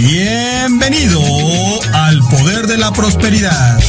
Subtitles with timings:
[0.00, 1.20] Bienvenido
[1.92, 3.80] al Poder de la Prosperidad.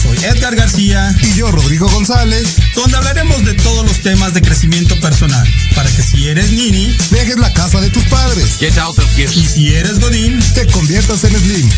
[0.00, 4.94] Soy Edgar García y yo Rodrigo González, donde hablaremos de todos los temas de crecimiento
[5.00, 5.44] personal,
[5.74, 8.58] para que si eres nini, dejes la casa de tus padres.
[8.58, 9.28] Get out of here.
[9.34, 11.68] Y si eres godín, te conviertas en slim.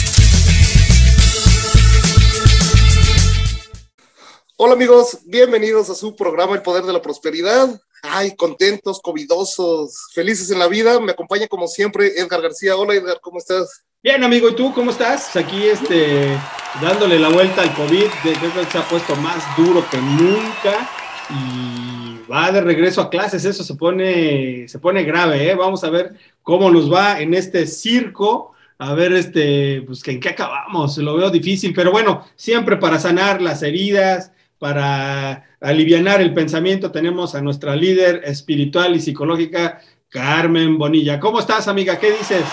[4.58, 7.80] Hola amigos, bienvenidos a su programa El Poder de la Prosperidad.
[8.04, 10.98] Ay, contentos, covidosos, felices en la vida.
[10.98, 12.76] Me acompaña como siempre Edgar García.
[12.76, 13.84] Hola Edgar, ¿cómo estás?
[14.02, 15.36] Bien, amigo, ¿y tú cómo estás?
[15.36, 16.36] Aquí este,
[16.80, 18.34] dándole la vuelta al COVID, que
[18.72, 20.90] se ha puesto más duro que nunca
[21.30, 25.54] y va de regreso a clases, eso se pone, se pone grave, ¿eh?
[25.54, 30.30] Vamos a ver cómo nos va en este circo, a ver este, pues en qué
[30.30, 36.90] acabamos, lo veo difícil, pero bueno, siempre para sanar las heridas, para aliviar el pensamiento,
[36.90, 41.20] tenemos a nuestra líder espiritual y psicológica, Carmen Bonilla.
[41.20, 41.98] ¿Cómo estás, amiga?
[41.98, 42.44] ¿Qué dices?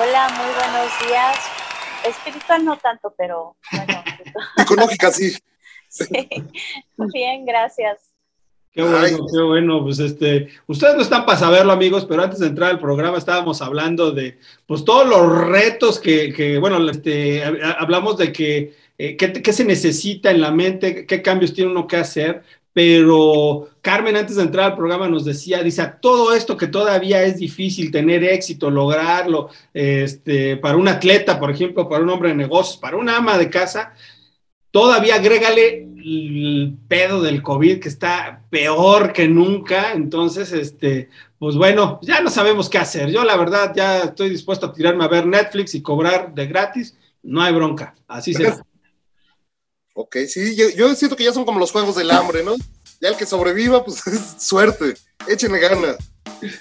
[0.00, 1.36] Hola, muy buenos días.
[2.06, 4.04] Espiritual no tanto, pero bueno.
[4.56, 5.32] Psicológica sí.
[5.88, 6.06] sí.
[7.12, 7.98] Bien, gracias.
[8.70, 9.82] Qué bueno, qué bueno.
[9.82, 13.60] Pues este, ustedes no están para saberlo, amigos, pero antes de entrar al programa estábamos
[13.62, 19.52] hablando de pues todos los retos que, que bueno, este, hablamos de que eh, qué,
[19.52, 24.42] se necesita en la mente, qué cambios tiene uno que hacer, pero Carmen antes de
[24.42, 28.70] entrar al programa nos decía, dice, a todo esto que todavía es difícil tener éxito,
[28.70, 33.38] lograrlo, este, para un atleta, por ejemplo, para un hombre de negocios, para una ama
[33.38, 33.94] de casa,
[34.72, 42.00] todavía agrégale el pedo del COVID que está peor que nunca, entonces, este, pues bueno,
[42.02, 43.10] ya no sabemos qué hacer.
[43.10, 46.96] Yo la verdad ya estoy dispuesto a tirarme a ver Netflix y cobrar de gratis,
[47.22, 48.56] no hay bronca, así será.
[50.00, 52.54] Ok, sí, yo, siento que ya son como los juegos del hambre, ¿no?
[53.00, 54.94] Ya el que sobreviva, pues es suerte,
[55.26, 55.96] échenle ganas.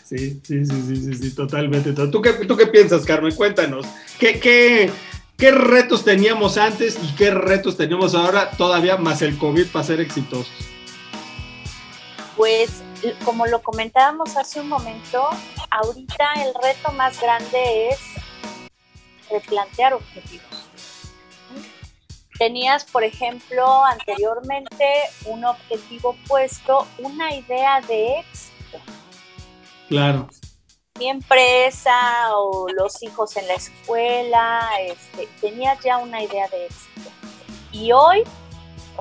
[0.03, 1.93] Sí, sí, sí, sí, sí, totalmente.
[1.93, 3.35] ¿Tú qué, ¿Tú qué piensas, Carmen?
[3.35, 3.85] Cuéntanos.
[4.17, 4.89] ¿Qué, qué,
[5.37, 10.01] qué retos teníamos antes y qué retos tenemos ahora todavía más el COVID para ser
[10.01, 10.51] exitosos?
[12.35, 12.71] Pues
[13.23, 15.23] como lo comentábamos hace un momento,
[15.69, 17.99] ahorita el reto más grande es
[19.29, 20.46] replantear objetivos
[22.37, 24.85] tenías, por ejemplo, anteriormente
[25.25, 28.79] un objetivo puesto, una idea de éxito.
[29.87, 30.27] Claro.
[30.99, 31.95] Mi empresa
[32.35, 37.09] o los hijos en la escuela, este, tenías ya una idea de éxito.
[37.71, 38.23] Y hoy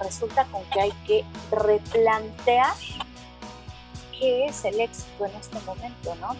[0.02, 2.74] resulta con que hay que replantear
[4.18, 6.36] qué es el éxito en este momento, ¿no?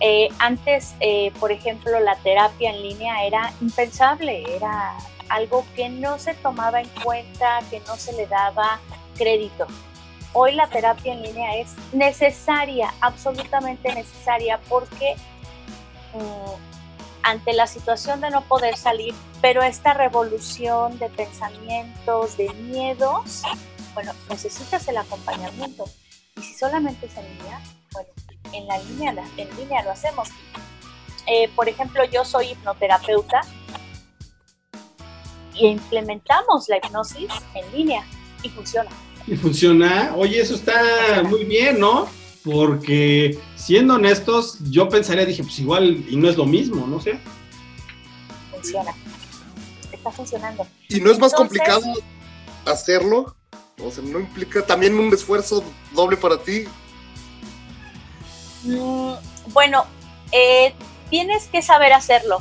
[0.00, 4.94] Eh, antes, eh, por ejemplo, la terapia en línea era impensable, era
[5.28, 8.80] algo que no se tomaba en cuenta, que no se le daba
[9.16, 9.66] crédito.
[10.32, 15.16] Hoy la terapia en línea es necesaria, absolutamente necesaria, porque
[16.12, 16.76] mm,
[17.22, 23.42] ante la situación de no poder salir, pero esta revolución de pensamientos, de miedos,
[23.94, 25.86] bueno, necesitas el acompañamiento.
[26.36, 27.60] Y si solamente es en línea,
[27.92, 28.08] bueno,
[28.52, 30.28] en la línea, en línea lo hacemos.
[31.26, 33.40] Eh, por ejemplo, yo soy hipnoterapeuta
[35.58, 38.04] y implementamos la hipnosis en línea
[38.42, 38.90] y funciona.
[39.26, 42.08] Y funciona, oye, eso está muy bien, ¿no?
[42.44, 47.18] Porque siendo honestos, yo pensaría, dije, pues igual, y no es lo mismo, no sé.
[48.52, 48.94] Funciona,
[49.92, 50.66] está funcionando.
[50.88, 51.82] ¿Y no es más complicado
[52.64, 53.34] hacerlo?
[53.82, 56.66] O sea, ¿no implica también un esfuerzo doble para ti?
[58.62, 59.12] Mm,
[59.52, 59.84] bueno,
[60.32, 60.72] eh,
[61.10, 62.40] tienes que saber hacerlo.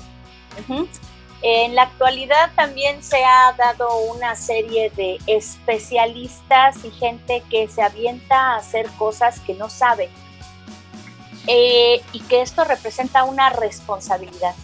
[1.42, 7.82] En la actualidad también se ha dado una serie de especialistas y gente que se
[7.82, 10.10] avienta a hacer cosas que no sabe
[11.48, 14.56] eh, y que esto representa una responsabilidad.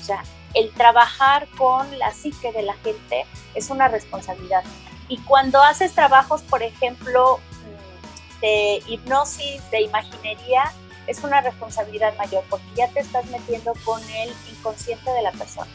[0.00, 0.22] O sea,
[0.52, 3.24] el trabajar con la psique de la gente
[3.54, 4.62] es una responsabilidad.
[5.08, 10.72] Y cuando haces trabajos, por ejemplo, mm, de hipnosis, de imaginería,
[11.06, 15.70] es una responsabilidad mayor porque ya te estás metiendo con el inconsciente de la persona.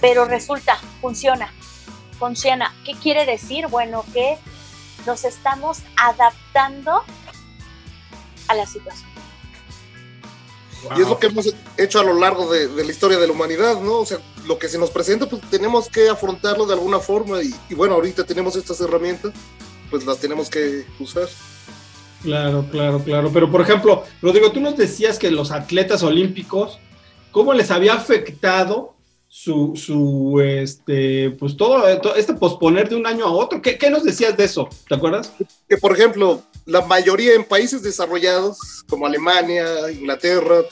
[0.00, 1.52] Pero resulta, funciona,
[2.18, 2.74] funciona.
[2.84, 3.66] ¿Qué quiere decir?
[3.68, 4.38] Bueno, que
[5.06, 7.02] nos estamos adaptando
[8.48, 9.08] a la situación.
[10.96, 13.80] Y es lo que hemos hecho a lo largo de, la historia de la humanidad,
[13.80, 13.98] ¿no?
[13.98, 17.52] O sea, lo que se nos presenta, pues tenemos que afrontarlo de alguna forma y,
[17.68, 19.32] y bueno, ahorita tenemos estas herramientas,
[19.90, 21.28] pues las tenemos que usar.
[22.22, 23.30] Claro, claro, claro.
[23.32, 26.78] Pero por ejemplo, Rodrigo, tú nos decías que los atletas olímpicos,
[27.32, 28.94] ¿cómo les había afectado
[29.28, 31.86] su, su este, pues todo,
[32.16, 33.60] este posponer de un año a otro.
[33.62, 34.68] ¿Qué, ¿Qué, nos decías de eso?
[34.88, 35.32] ¿Te acuerdas?
[35.68, 40.62] Que, por ejemplo, la mayoría en países desarrollados, como Alemania, Inglaterra,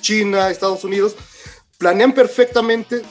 [0.00, 1.14] China, Estados Unidos,
[1.78, 3.02] planean perfectamente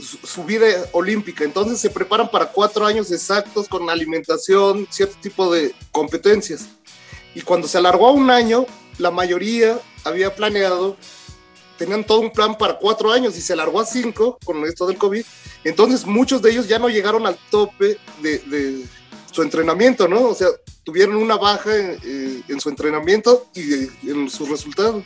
[0.00, 1.44] su, vida olímpica.
[1.44, 6.68] Entonces se preparan para cuatro años exactos con alimentación, cierto tipo de competencias.
[7.34, 8.66] Y cuando se alargó un año,
[8.98, 10.96] la mayoría había planeado,
[11.78, 14.96] tenían todo un plan para cuatro años y se alargó a cinco con esto del
[14.96, 15.24] COVID.
[15.64, 18.84] Entonces muchos de ellos ya no llegaron al tope de,
[19.30, 20.28] su entrenamiento, ¿no?
[20.28, 20.46] O sea,
[20.84, 25.02] tuvieron una baja en, eh, su entrenamiento y en sus resultados.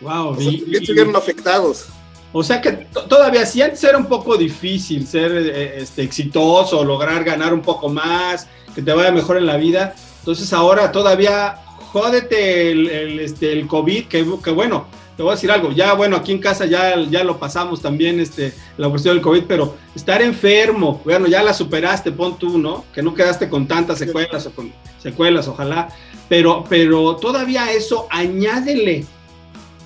[0.00, 1.86] Wow, y, estuvieron afectados.
[2.32, 2.72] O sea que
[3.08, 7.88] todavía si antes era un poco difícil ser eh, este, exitoso, lograr ganar un poco
[7.88, 11.60] más, que te vaya mejor en la vida, entonces ahora todavía
[11.92, 16.16] jódete el, este, el COVID, que, que, bueno, te voy a decir algo, ya bueno,
[16.16, 20.20] aquí en casa ya, ya lo pasamos también, este, la cuestión del COVID, pero estar
[20.22, 22.84] enfermo, bueno, ya la superaste, pon tú, ¿no?
[22.92, 25.88] Que no quedaste con tantas secuelas o con secuelas, ojalá,
[26.28, 29.04] pero, pero todavía eso añádele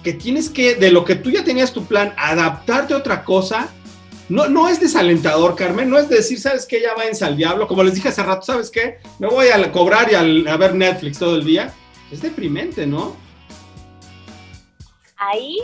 [0.02, 3.68] que tienes que, de lo que tú ya tenías tu plan, adaptarte a otra cosa,
[4.28, 6.82] no, no es desalentador, Carmen, no es decir, ¿sabes qué?
[6.82, 8.98] Ya va al diablo, como les dije hace rato, ¿sabes qué?
[9.18, 11.72] Me voy a cobrar y a, ver Netflix todo el día.
[12.10, 13.16] Es deprimente, ¿no?
[15.18, 15.58] Ahí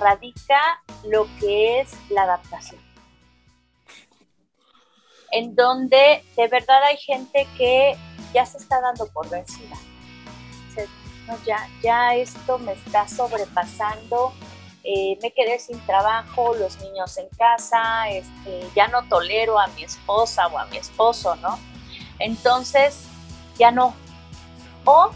[0.00, 2.80] radica lo que es la adaptación.
[5.30, 7.96] En donde de verdad hay gente que
[8.32, 9.76] ya se está dando por vencida
[11.46, 14.32] ya, ya esto me está sobrepasando,
[14.82, 19.84] eh, me quedé sin trabajo, los niños en casa, este, ya no tolero a mi
[19.84, 21.58] esposa o a mi esposo, ¿no?
[22.18, 23.04] Entonces,
[23.58, 23.94] ya no.
[24.84, 25.10] O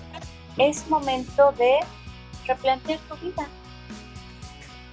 [0.56, 1.80] es momento de
[2.48, 3.46] replantear tu vida.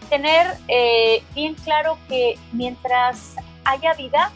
[0.10, 4.32] Tener eh, bien claro que mientras haya vida,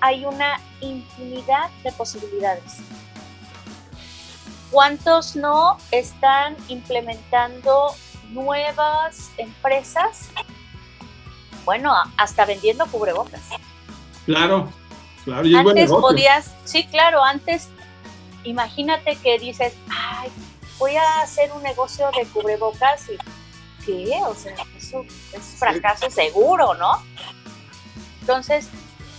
[0.00, 2.78] hay una infinidad de posibilidades.
[4.70, 7.94] ¿Cuántos no están implementando
[8.30, 10.30] nuevas empresas?
[11.64, 13.40] Bueno, hasta vendiendo cubrebocas.
[14.26, 14.68] Claro,
[15.24, 15.46] claro.
[15.46, 17.68] Y antes podías, sí, claro, antes,
[18.42, 20.28] imagínate que dices, ay,
[20.78, 23.18] voy a hacer un negocio de cubrebocas y
[23.84, 24.20] ¿qué?
[24.26, 27.02] O sea, eso es fracaso seguro, ¿no?
[28.20, 28.68] Entonces,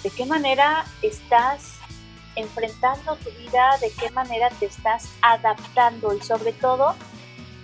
[0.03, 1.75] ¿de qué manera estás
[2.35, 6.95] enfrentando tu vida, de qué manera te estás adaptando y sobre todo,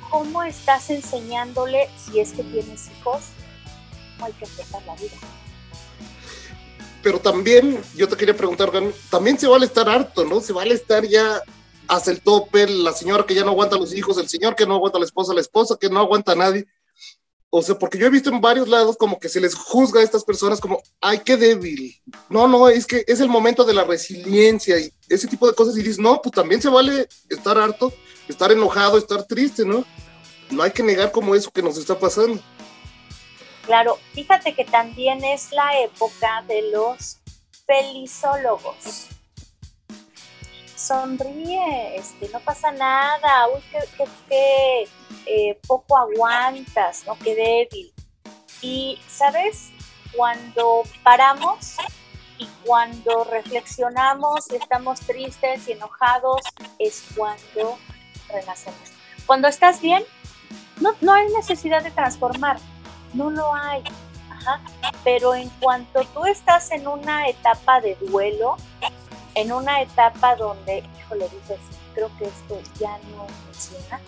[0.09, 3.21] cómo estás enseñándole, si es que tienes hijos,
[4.15, 5.17] cómo hay que enfrentar la vida.
[7.03, 8.71] Pero también, yo te quería preguntar,
[9.09, 10.39] también se vale estar harto, ¿no?
[10.39, 11.41] Se vale estar ya
[11.91, 14.65] hasta el tope, la señora que ya no aguanta a los hijos, el señor que
[14.65, 16.65] no aguanta a la esposa, la esposa que no aguanta a nadie.
[17.49, 20.03] O sea, porque yo he visto en varios lados como que se les juzga a
[20.03, 22.01] estas personas como, ay, qué débil.
[22.29, 25.75] No, no, es que es el momento de la resiliencia y ese tipo de cosas.
[25.75, 27.91] Y dices, no, pues también se vale estar harto,
[28.29, 29.83] estar enojado, estar triste, ¿no?
[30.49, 32.41] No hay que negar como eso que nos está pasando.
[33.65, 37.17] Claro, fíjate que también es la época de los
[37.65, 39.09] felizólogos
[40.81, 43.61] sonríe, este, no pasa nada, uy,
[44.27, 44.87] qué,
[45.25, 47.17] eh, poco aguantas, ¿no?
[47.19, 47.93] Qué débil.
[48.61, 49.69] Y, ¿sabes?
[50.15, 51.77] Cuando paramos
[52.37, 56.41] y cuando reflexionamos y estamos tristes y enojados,
[56.79, 57.77] es cuando
[58.29, 58.91] renacemos.
[59.25, 60.03] Cuando estás bien,
[60.79, 62.57] no, no hay necesidad de transformar,
[63.13, 63.83] no lo hay.
[65.03, 68.57] Pero en cuanto tú estás en una etapa de duelo,
[69.35, 71.59] en una etapa donde, híjole, dices,
[71.93, 73.99] creo que esto ya no funciona,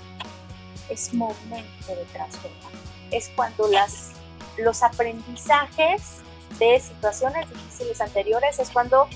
[0.90, 2.72] es momento de transformar.
[3.12, 4.12] Es cuando las,
[4.58, 6.18] los aprendizajes
[6.60, 9.08] de situaciones difíciles anteriores es cuando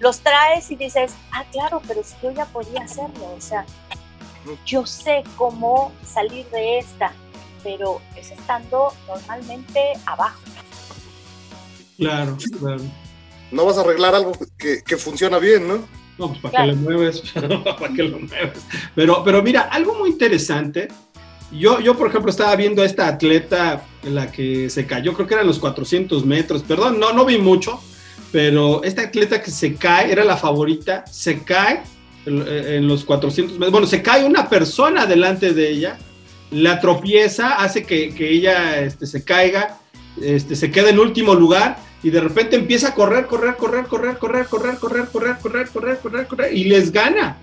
[0.00, 3.64] los traes y dices, ah, claro, pero si yo ya podía hacerlo, o sea,
[4.66, 7.12] yo sé cómo salir de esta,
[7.62, 10.40] pero es estando normalmente abajo.
[11.96, 13.01] Claro, claro
[13.52, 15.86] no vas a arreglar algo que, funciona bien, ¿no?
[16.18, 18.58] No, pues para qué lo mueves, para qué lo mueves.
[18.94, 20.88] Pero, pero mira, algo muy interesante.
[21.52, 25.26] Yo, yo, por ejemplo, estaba viendo a esta atleta, en la que se cayó, creo
[25.26, 27.78] que eran los 400 metros, perdón, no, no vi mucho,
[28.30, 31.82] pero esta atleta que se cae, era la favorita, se cae
[32.24, 35.98] en, los 400 metros, bueno, se cae una persona delante de ella,
[36.50, 39.78] la tropieza, hace que, que ella este, se caiga,
[40.22, 44.16] este, se queda en último lugar y de repente empieza a correr, correr, correr, correr,
[44.18, 47.38] correr, correr, correr, correr, correr, correr, correr, correr, y les gana.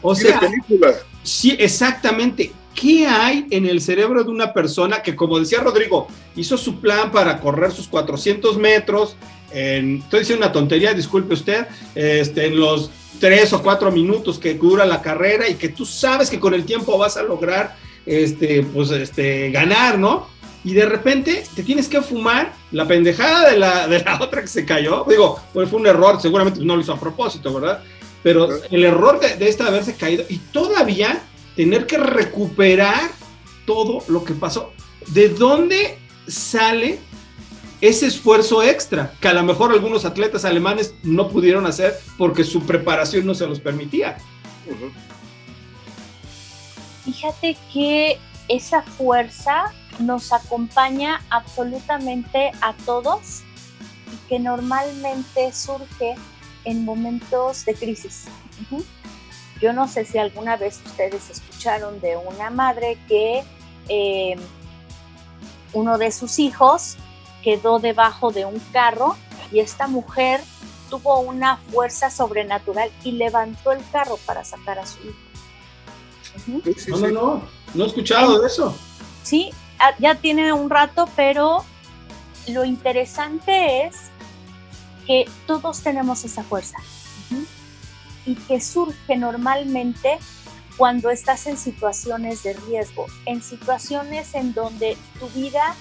[0.00, 0.40] O sea,
[1.22, 2.52] sí, exactamente.
[2.74, 7.12] ¿Qué hay en el cerebro de una persona que, como decía Rodrigo, hizo su plan
[7.12, 9.16] para correr sus 400 metros?
[9.52, 14.54] En, estoy diciendo una tontería, disculpe usted, este, en los tres o cuatro minutos que
[14.54, 18.62] dura la carrera y que tú sabes que con el tiempo vas a lograr este,
[18.62, 20.28] pues, este, ganar, ¿no?
[20.64, 24.48] Y de repente te tienes que fumar la pendejada de la, de la otra que
[24.48, 25.04] se cayó.
[25.08, 27.82] Digo, pues fue un error, seguramente no lo hizo a propósito, ¿verdad?
[28.22, 31.22] Pero el error de, de esta de haberse caído y todavía
[31.56, 33.10] tener que recuperar
[33.66, 34.72] todo lo que pasó.
[35.08, 37.00] ¿De dónde sale
[37.80, 42.62] ese esfuerzo extra que a lo mejor algunos atletas alemanes no pudieron hacer porque su
[42.64, 44.18] preparación no se los permitía?
[47.04, 53.42] Fíjate que esa fuerza nos acompaña absolutamente a todos
[54.12, 56.14] y que normalmente surge
[56.64, 58.26] en momentos de crisis.
[59.60, 63.44] Yo no sé si alguna vez ustedes escucharon de una madre que
[63.88, 64.36] eh,
[65.72, 66.96] uno de sus hijos
[67.42, 69.16] quedó debajo de un carro
[69.50, 70.40] y esta mujer
[70.88, 75.16] tuvo una fuerza sobrenatural y levantó el carro para sacar a su hijo.
[76.88, 77.42] no, no, no,
[77.74, 78.74] no he escuchado de eso.
[79.22, 79.52] Sí,
[79.98, 81.64] ya tiene un rato, pero
[82.48, 83.96] lo interesante es
[85.06, 86.78] que todos tenemos esa fuerza
[88.24, 90.18] y que surge normalmente
[90.76, 95.74] cuando estás en situaciones de riesgo, en situaciones en donde tu vida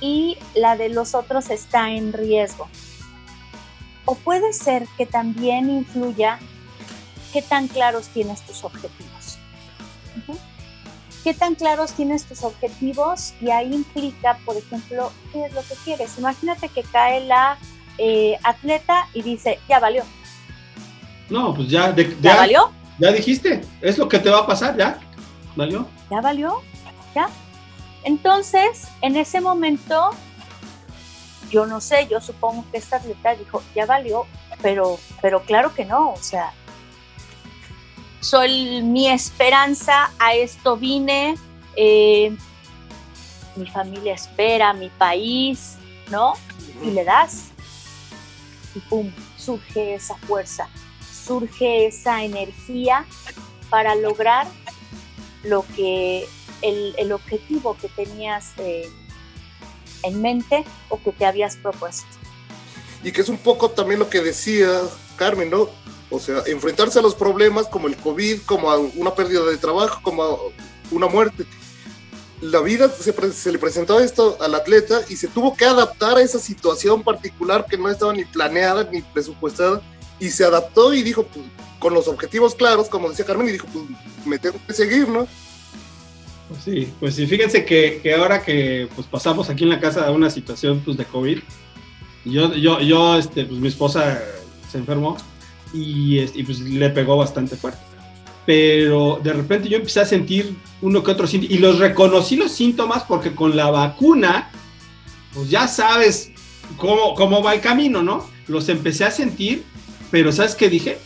[0.00, 2.68] y la de los otros está en riesgo.
[4.06, 6.38] O puede ser que también influya
[7.32, 9.38] qué tan claros tienes tus objetivos.
[11.22, 13.34] ¿Qué tan claros tienes tus objetivos?
[13.40, 16.18] Y ahí implica, por ejemplo, qué es lo que quieres.
[16.18, 17.58] Imagínate que cae la
[17.98, 20.04] eh, atleta y dice, ya valió.
[21.28, 22.70] No, pues ya, ¿Ya, ya valió?
[22.98, 24.98] Ya dijiste, es lo que te va a pasar, ya.
[25.56, 25.86] ¿Valió?
[26.10, 26.62] ¿Ya valió?
[27.14, 27.28] ¿Ya?
[28.04, 30.10] Entonces, en ese momento,
[31.50, 34.26] yo no sé, yo supongo que esta atleta dijo, ya valió,
[34.62, 36.52] pero, pero claro que no, o sea,
[38.20, 41.36] soy mi esperanza, a esto vine,
[41.76, 42.36] eh,
[43.56, 45.76] mi familia espera, mi país,
[46.10, 46.34] ¿no?
[46.82, 47.48] Y le das,
[48.74, 50.68] y pum, surge esa fuerza
[51.30, 53.04] surge esa energía
[53.68, 54.48] para lograr
[55.44, 56.26] lo que
[56.60, 58.88] el, objetivo que tenías eh,
[60.02, 62.08] en mente o que te habías propuesto.
[63.04, 64.68] Y que es un poco también lo que decía
[65.16, 65.68] Carmen, ¿no?
[66.10, 70.00] O sea, enfrentarse a los problemas como el COVID, como a una pérdida de trabajo,
[70.02, 70.36] como a
[70.90, 71.46] una muerte.
[72.40, 76.22] La vida se, se le presentó esto al atleta y se tuvo que adaptar a
[76.22, 79.82] esa situación particular que no estaba ni planeada ni presupuestada
[80.18, 81.46] y se adaptó y dijo, pues,
[81.78, 83.84] con los objetivos claros, como decía Carmen, y dijo, pues
[84.26, 85.26] me tengo que seguir, ¿no?
[86.48, 90.04] Pues sí, pues sí, fíjense que, que, ahora que pues pasamos aquí en la casa
[90.04, 91.38] de una situación pues de COVID,
[92.24, 94.20] yo, yo, yo este, pues mi esposa
[94.70, 95.16] se enfermó
[95.72, 97.80] y, este, y pues le pegó bastante fuerte.
[98.46, 102.52] Pero de repente yo empecé a sentir uno que otro síntoma y los reconocí los
[102.52, 104.50] síntomas porque con la vacuna,
[105.34, 106.32] pues ya sabes
[106.76, 108.28] cómo, cómo va el camino, ¿no?
[108.48, 109.64] Los empecé a sentir
[110.10, 110.98] pero ¿sabes qué dije?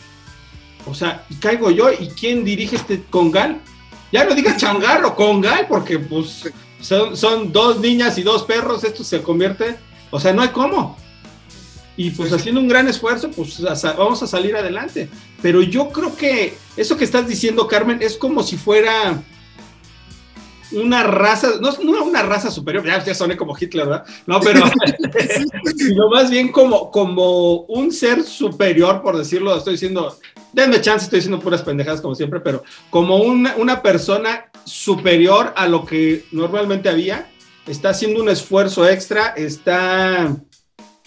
[0.85, 3.61] O sea, caigo yo y ¿quién dirige este Congal?
[4.11, 8.83] Ya no digas Changal o Congal, porque pues son, son, dos niñas y dos perros,
[8.83, 9.77] esto se convierte,
[10.11, 10.97] o sea, no hay cómo.
[11.97, 13.61] Y pues haciendo un gran esfuerzo, pues
[13.97, 15.09] vamos a salir adelante.
[15.41, 19.23] Pero yo creo que eso que estás diciendo, Carmen, es como si fuera
[20.71, 24.05] una raza, no, no una raza superior, ya, ya soné como Hitler, ¿verdad?
[24.25, 24.63] No, pero
[25.77, 30.17] sino más bien como, como un ser superior, por decirlo, estoy diciendo,
[30.51, 35.67] denme chance, estoy diciendo puras pendejadas como siempre, pero como una, una persona superior a
[35.67, 37.29] lo que normalmente había,
[37.67, 40.35] está haciendo un esfuerzo extra, está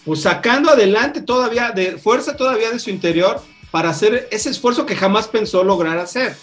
[0.09, 4.97] pues sacando adelante todavía, de fuerza todavía de su interior para hacer ese esfuerzo que
[4.97, 6.35] jamás pensó lograr hacer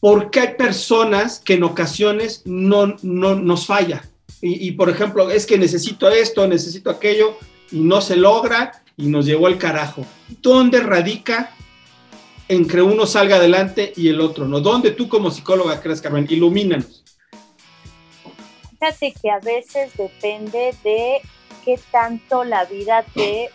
[0.00, 4.08] porque hay personas que en ocasiones no, no nos falla.
[4.40, 7.36] Y, por ejemplo, es que necesito esto, necesito aquello,
[7.72, 10.06] y no se logra y nos llevó el carajo.
[10.40, 11.50] ¿Dónde radica
[12.46, 14.60] en que uno salga adelante y el otro no?
[14.60, 16.28] ¿Dónde tú como psicóloga crees, Carmen?
[16.30, 17.02] Ilumínanos.
[18.78, 21.20] Fíjate que a veces depende de
[21.64, 23.50] qué tanto la vida te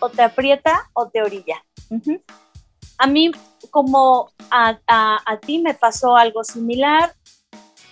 [0.00, 1.64] o te aprieta o te orilla.
[2.98, 3.30] A mí
[3.70, 7.14] como a, a, ti me pasó algo similar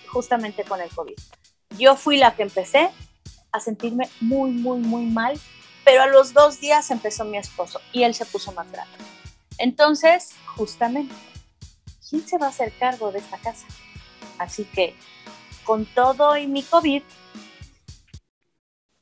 [0.07, 1.15] justamente con el COVID.
[1.77, 2.89] Yo fui la que empecé
[3.51, 5.39] a sentirme muy, muy, muy mal,
[5.83, 8.89] pero a los dos días empezó mi esposo y él se puso más grave.
[9.57, 11.13] Entonces, justamente,
[12.09, 13.67] ¿quién se va a hacer cargo de esta casa?
[14.37, 14.95] Así que,
[15.63, 17.03] con todo y mi COVID,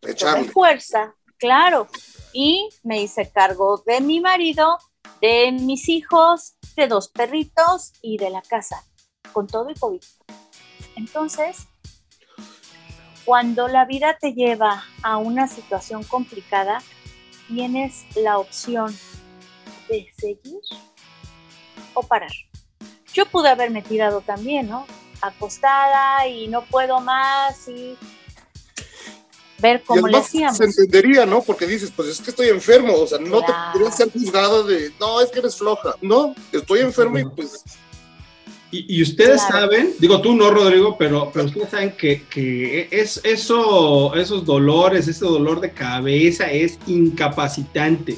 [0.07, 0.45] Echarle.
[0.49, 1.87] fuerza, claro,
[2.33, 4.77] y me hice cargo de mi marido,
[5.21, 8.83] de mis hijos, de dos perritos y de la casa.
[9.33, 10.01] con todo y COVID.
[10.95, 11.67] Entonces,
[13.25, 16.81] cuando la vida te lleva a una situación complicada,
[17.47, 18.95] tienes la opción
[19.89, 20.59] de seguir
[21.93, 22.31] o parar.
[23.13, 24.85] Yo pude haberme tirado también, ¿no?
[25.21, 27.97] Acostada y no puedo más y
[29.59, 30.57] ver cómo le hacíamos.
[30.57, 31.41] Se entendería, ¿no?
[31.41, 34.91] Porque dices, pues es que estoy enfermo, o sea, no te podrías ser juzgada de,
[34.99, 35.95] no, es que eres floja.
[36.01, 37.63] No, estoy enfermo y pues
[38.71, 44.13] y, ustedes saben, digo tú no, Rodrigo, pero, pero ustedes saben que, que, es, eso,
[44.15, 48.17] esos dolores, ese dolor de cabeza es incapacitante.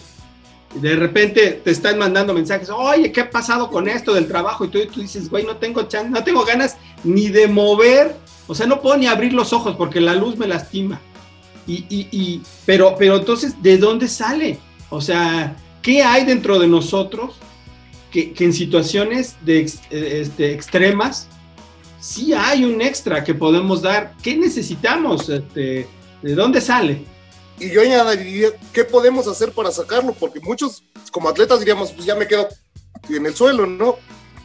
[0.75, 4.65] De repente te están mandando mensajes, oye, ¿qué ha pasado con esto del trabajo?
[4.65, 8.15] Y tú, tú dices, güey, no tengo chance, no tengo ganas ni de mover,
[8.47, 10.99] o sea, no puedo ni abrir los ojos porque la luz me lastima.
[11.67, 14.57] Y, y, y pero, pero entonces, ¿de dónde sale?
[14.89, 17.35] O sea, ¿qué hay dentro de nosotros
[18.11, 21.27] que, en situaciones de, este, extremas
[21.99, 24.13] sí hay un extra que podemos dar.
[24.21, 25.29] ¿Qué necesitamos?
[25.29, 25.87] Este,
[26.21, 27.03] ¿De dónde sale?
[27.59, 30.13] Y yo añadiría, ¿qué podemos hacer para sacarlo?
[30.13, 32.47] Porque muchos, como atletas, diríamos, pues ya me quedo
[33.09, 33.97] en el suelo, ¿no?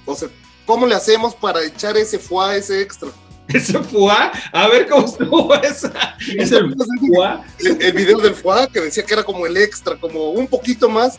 [0.07, 0.29] O sea,
[0.67, 3.11] ¿cómo le hacemos para echar ese foie, ese extra?
[3.55, 4.31] ¿Ese foie?
[4.53, 6.17] A ver cómo estuvo esa.
[6.37, 6.75] ¿Es el,
[7.59, 10.89] el, el video del foie que decía que era como el extra, como un poquito
[10.89, 11.19] más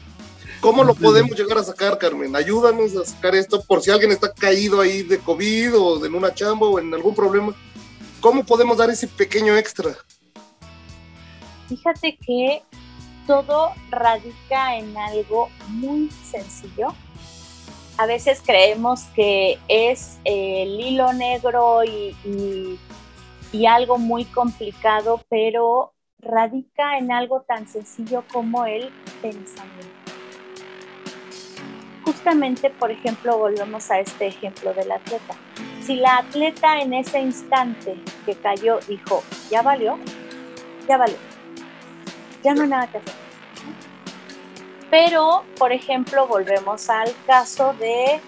[0.64, 2.34] ¿Cómo lo podemos llegar a sacar, Carmen?
[2.38, 6.34] Ayúdanos a sacar esto por si alguien está caído ahí de COVID o en una
[6.34, 7.54] chamba o en algún problema.
[8.22, 9.94] ¿Cómo podemos dar ese pequeño extra?
[11.68, 12.64] Fíjate que
[13.28, 16.96] todo radica en algo muy sencillo.
[17.98, 22.16] A veces creemos que es el hilo negro y,
[23.52, 28.90] y algo muy complicado, pero radica en algo tan sencillo como el
[29.22, 30.04] pensamiento
[32.04, 35.36] justamente, por ejemplo, volvemos a este ejemplo del atleta.
[35.82, 37.96] Si la atleta en ese instante
[38.26, 39.98] que cayó dijo, ya valió,
[40.88, 41.18] ya valió,
[42.42, 43.23] ya no hay nada que hacer.
[44.94, 48.22] Pero, por ejemplo, volvemos al caso de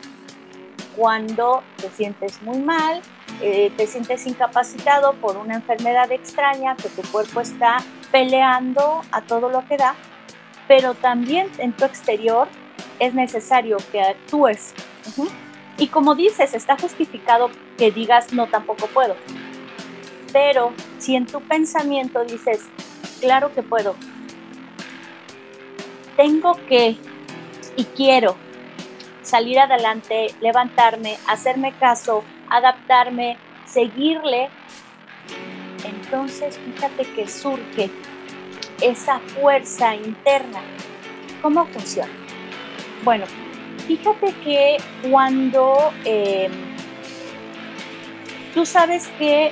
[0.95, 3.04] cuando te sientes muy mal,
[3.39, 9.51] eh, te sientes incapacitado por una enfermedad extraña, que tu cuerpo está peleando a todo
[9.51, 9.93] lo que da,
[10.67, 12.47] pero también en tu exterior
[12.97, 14.73] es necesario que actúes.
[15.78, 19.15] Y como dices, está justificado que digas, no, tampoco puedo.
[20.34, 22.62] Pero si en tu pensamiento dices,
[23.21, 23.95] claro que puedo,
[26.15, 26.97] tengo que
[27.75, 28.36] y quiero
[29.21, 34.49] salir adelante, levantarme, hacerme caso, adaptarme, seguirle,
[35.84, 37.89] entonces fíjate que surge
[38.82, 40.62] esa fuerza interna.
[41.41, 42.12] ¿Cómo funciona?
[43.04, 43.25] Bueno,
[43.88, 44.78] fíjate que
[45.10, 46.51] cuando em,
[48.54, 49.51] tú sabes que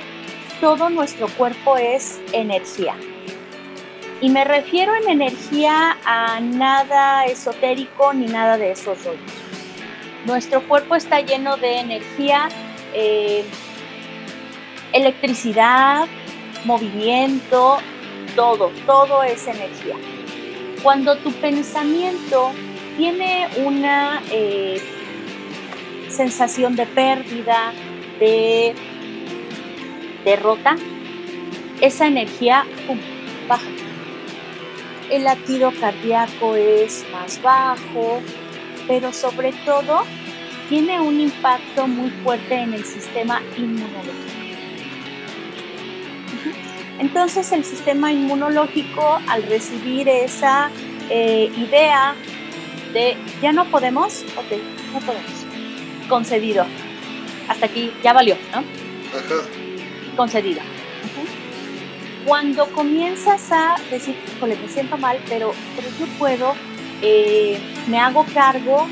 [0.60, 2.96] todo nuestro cuerpo es energía.
[4.24, 9.20] Y me refiero en energía a nada esotérico ni nada de esos rollos.
[10.24, 12.48] Nuestro cuerpo está lleno de energía,
[12.94, 13.44] em,
[14.94, 16.06] electricidad,
[16.64, 17.76] movimiento,
[18.34, 19.96] todo, todo es energía.
[20.82, 22.50] Cuando tu pensamiento
[22.96, 24.80] tiene una eh,
[26.08, 27.74] sensación de pérdida,
[28.18, 28.74] de
[30.24, 30.76] derrota,
[31.82, 32.64] esa energía
[33.46, 33.73] baja.
[35.14, 38.20] El latido cardíaco es más bajo,
[38.88, 40.02] pero sobre todo
[40.68, 44.12] tiene un impacto muy fuerte en el sistema inmunológico.
[46.98, 50.68] Entonces el sistema inmunológico al recibir esa
[51.08, 52.16] eh, idea
[53.40, 54.58] ya no podemos, ok,
[54.92, 55.30] no podemos.
[56.08, 56.66] Concedido.
[57.46, 58.58] Hasta aquí ya valió, ¿no?
[58.58, 59.48] Ajá.
[60.16, 60.60] Concedido.
[62.24, 66.54] Cuando comienzas a decir, híjole, me siento mal, pero, pero yo puedo,
[67.02, 68.86] eh, me hago cargo,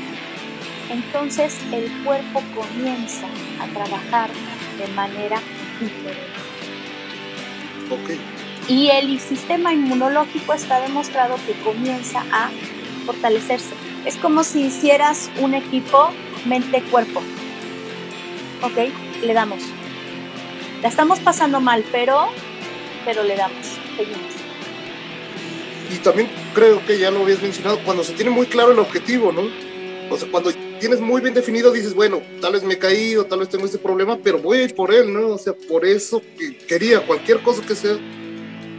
[0.89, 3.25] entonces el cuerpo comienza
[3.59, 4.29] a trabajar
[4.77, 5.39] de manera
[5.79, 6.43] diferente.
[7.89, 8.69] Ok.
[8.69, 12.49] Y el sistema inmunológico está demostrado que comienza a
[13.05, 13.73] fortalecerse.
[14.05, 16.11] Es como si hicieras un equipo
[16.45, 17.21] mente-cuerpo.
[18.61, 18.93] ¿Ok?
[19.23, 19.63] Le damos.
[20.81, 22.29] La estamos pasando mal, pero,
[23.05, 23.65] pero le damos.
[23.97, 24.33] Seguimos.
[25.93, 29.31] Y también creo que ya lo habías mencionado, cuando se tiene muy claro el objetivo,
[29.31, 29.43] ¿no?
[30.09, 33.39] O sea, cuando tienes muy bien definido, dices, bueno, tal vez me he caído, tal
[33.39, 35.29] vez tengo este problema, pero voy a ir por él, ¿no?
[35.29, 37.97] O sea, por eso que quería, cualquier cosa que sea.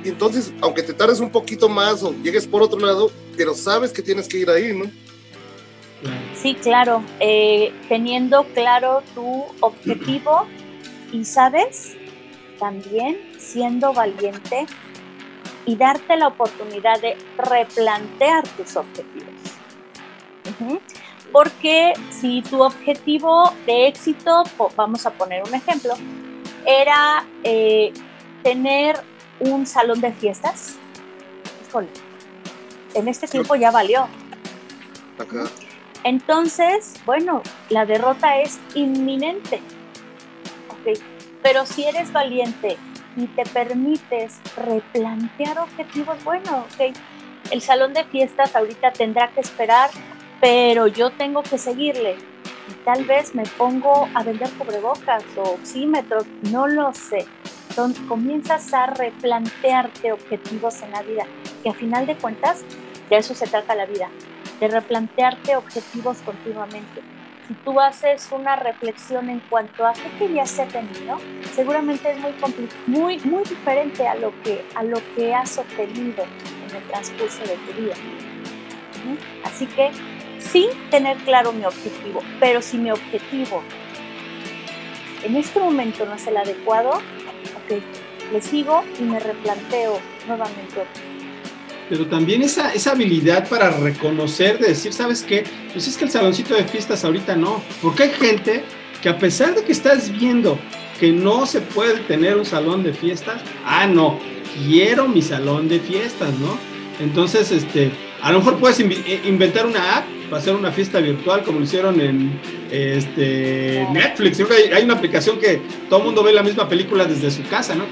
[0.05, 3.91] Y entonces, aunque te tardes un poquito más o llegues por otro lado, pero sabes
[3.91, 4.85] que tienes que ir ahí, ¿no?
[6.35, 10.47] Sí, claro, eh, teniendo claro tu objetivo
[11.11, 11.97] y, ¿sabes?
[12.59, 14.67] También siendo valiente
[15.67, 19.35] y darte la oportunidad de replantear tus objetivos.
[21.33, 24.45] Porque si tu objetivo de éxito,
[24.77, 25.95] vamos a poner un ejemplo,
[26.65, 27.93] era eh,
[28.43, 28.97] tener
[29.41, 30.77] un salón de fiestas,
[31.67, 31.89] híjole,
[32.95, 34.07] en este tiempo ya valió.
[36.05, 39.61] Entonces, bueno, la derrota es inminente.
[41.45, 42.79] Pero si eres valiente
[43.19, 46.97] y te permites replantear objetivos, bueno, ok,
[47.51, 49.91] el salón de fiestas ahorita tendrá que esperar,
[50.41, 52.17] pero yo tengo que seguirle.
[52.67, 57.27] Y tal vez me pongo a vender cubrebocas o oxímetros, no lo sé.
[57.69, 61.27] Entonces, comienzas a replantearte objetivos en la vida,
[61.63, 62.65] que a final de cuentas
[63.11, 64.09] de eso se trata la vida,
[64.61, 67.03] de replantearte objetivos continuamente
[67.47, 71.19] si tú haces una reflexión en cuanto a qué querías ser de niño,
[71.53, 72.33] seguramente es muy,
[72.87, 76.25] muy, muy diferente a lo, que, a lo que has obtenido
[76.69, 77.95] en el transcurso de tu vida.
[79.45, 79.91] Así que
[80.39, 83.63] sí tener claro mi objetivo, pero si mi objetivo
[85.23, 87.83] en este momento no es el adecuado, ok,
[88.33, 90.87] le sigo y me replanteo nuevamente
[91.89, 95.45] pero también esa, esa habilidad para reconocer, de decir, ¿sabes qué?
[95.73, 98.65] Pues es que el saloncito de fiestas ahorita no, porque hay gente
[99.03, 100.59] que a pesar de que estás viendo
[100.99, 104.19] que no se puede tener un salón de fiestas, ah, no,
[104.67, 106.57] quiero mi salón de fiestas, ¿no?
[107.01, 107.91] Entonces, este,
[108.23, 111.65] a lo mejor puedes eh, inventar una app para hacer una fiesta virtual como lo
[111.65, 114.41] hicieron en este, Netflix.
[114.73, 117.85] Hay una aplicación que todo el mundo ve la misma película desde su casa, ¿no?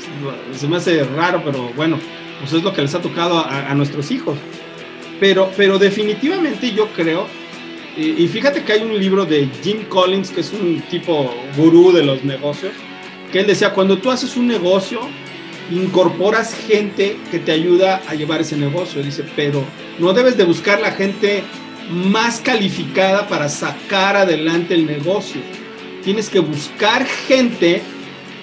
[0.56, 1.98] Se me hace raro, pero bueno,
[2.42, 4.36] pues es lo que les ha tocado a, nuestros hijos.
[5.20, 7.28] Pero, pero definitivamente yo creo,
[7.96, 12.02] y, fíjate que hay un libro de Jim Collins, que es un tipo gurú de
[12.02, 12.72] los negocios,
[13.30, 15.00] que él decía, cuando tú haces un negocio,
[15.70, 19.02] incorporas gente que te ayuda a llevar ese negocio.
[19.02, 19.62] Dice, pero
[20.00, 21.44] no debes de buscar la gente
[21.90, 25.40] más calificada para sacar adelante el negocio.
[26.02, 27.82] Tienes que buscar gente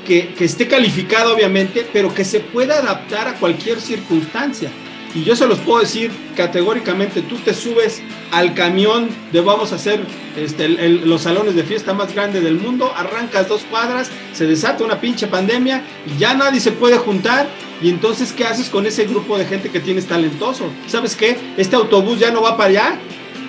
[0.10, 4.72] que, esté calificado obviamente, pero que se pueda adaptar a cualquier circunstancia.
[5.14, 9.76] Y yo se los puedo decir categóricamente, tú te subes al camión de vamos a
[9.76, 10.02] hacer
[10.36, 15.00] este, los salones de fiesta más grandes del mundo, arrancas dos cuadras, se desata una
[15.00, 17.48] pinche pandemia y ya nadie se puede juntar.
[17.82, 20.66] Y entonces, ¿qué haces con ese grupo de gente que tienes talentoso?
[20.88, 21.38] ¿Sabes qué?
[21.58, 23.00] Este autobús ya no va para allá,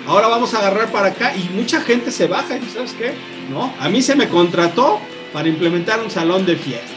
[0.07, 3.13] ahora vamos a agarrar para acá y mucha gente se baja y ¿sabes qué?
[3.51, 4.99] No, a mí se me contrató
[5.33, 6.91] para implementar un salón de fiestas.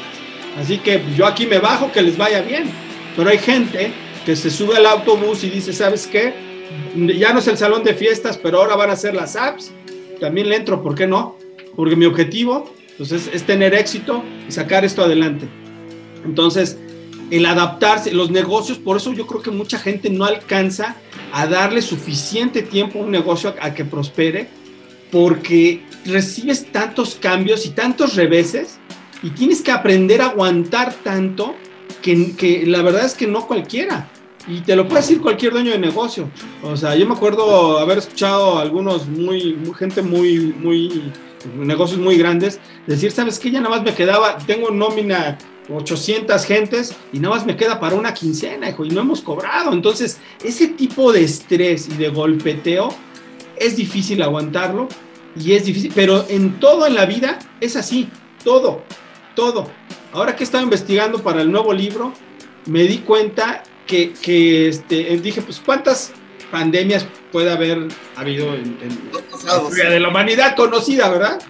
[0.59, 2.71] Así que yo aquí me bajo, que les vaya bien.
[3.17, 3.93] Pero hay gente
[4.25, 6.33] que se sube al autobús y dice, ¿sabes qué?
[6.97, 9.73] Ya no es el salón de fiestas, pero ahora van a ser las apps.
[10.21, 11.37] También le entro, ¿por qué no?
[11.77, 15.47] Porque mi objetivo pues, es, tener éxito y sacar esto adelante.
[16.25, 16.79] Entonces,
[17.31, 20.97] el adaptarse, los negocios, por eso yo creo que mucha gente no alcanza
[21.33, 24.49] a darle suficiente tiempo a un negocio a que prospere,
[25.11, 28.79] porque recibes tantos cambios y tantos reveses
[29.23, 31.55] y tienes que aprender a aguantar tanto
[32.03, 34.11] que, la verdad es que no cualquiera.
[34.47, 36.29] Y te lo puede decir cualquier dueño de negocio.
[36.63, 41.11] O sea, yo me acuerdo haber escuchado a algunos muy, gente muy, muy,
[41.57, 43.51] negocios muy grandes, decir, ¿sabes qué?
[43.51, 45.39] Ya nada más me quedaba, tengo nómina
[45.75, 49.73] 800 gentes y nada más me queda para una quincena, hijo, y no hemos cobrado.
[49.73, 52.95] Entonces, ese tipo de estrés y de golpeteo
[53.57, 54.89] es difícil aguantarlo
[55.37, 58.09] y es difícil, pero en todo en la vida es así,
[58.43, 58.83] todo,
[59.35, 59.71] todo.
[60.13, 62.13] Ahora que estaba investigando para el nuevo libro,
[62.67, 66.13] me di cuenta que, que este, dije, pues cuántas
[66.51, 68.79] pandemias puede haber habido en,
[69.13, 71.41] la historia de la humanidad conocida, ¿verdad?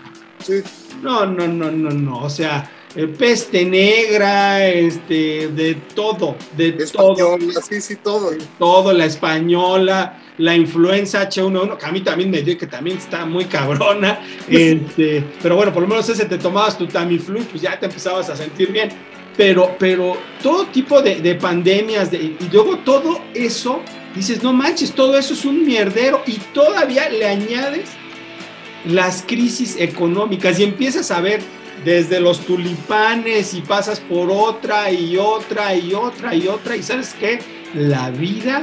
[0.42, 0.62] Sí.
[1.02, 7.38] No, no, no, no, no, o sea, eh, peste negra, este, de todo, de todo.
[7.68, 8.30] Sí, sí, todo.
[8.58, 13.26] Todo, la española, la influenza H1N1, que a mí también me dio que también está
[13.26, 14.20] muy cabrona.
[14.48, 18.28] Este, pero bueno, por lo menos ese te tomabas tu Tamiflu, pues ya te empezabas
[18.30, 18.90] a sentir bien.
[19.36, 23.80] Pero, pero todo tipo de, pandemias, de, y luego todo eso,
[24.14, 27.88] dices, no manches, todo eso es un mierdero, y todavía le añades
[28.84, 31.40] las crisis económicas y empiezas a ver
[31.84, 36.76] desde los tulipanes y pasas por otra y otra y otra y otra.
[36.76, 37.40] Y sabes qué?
[37.74, 38.62] La vida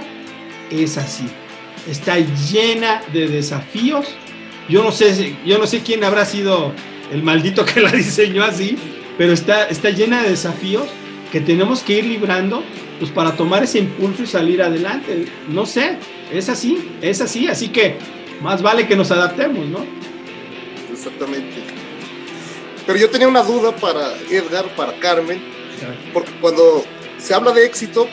[0.69, 1.26] es así.
[1.89, 4.08] Está llena de desafíos.
[4.69, 6.74] Yo no sé, yo no sé quién habrá sido
[7.12, 8.78] el maldito que la diseñó así,
[9.17, 10.88] pero está, está llena de desafíos
[11.32, 12.63] que tenemos que ir librando
[13.00, 15.26] pues para tomar ese impulso y salir adelante.
[15.50, 15.97] No sé,
[16.32, 17.47] es así, es así.
[17.47, 17.97] Así que
[18.41, 19.86] Más vale que nos adaptemos, ¿no?
[20.91, 21.70] Exactamente.
[22.91, 25.41] Pero yo tenía una duda para Edgar, para Carmen,
[26.12, 26.84] porque cuando
[27.19, 28.06] se habla de éxito,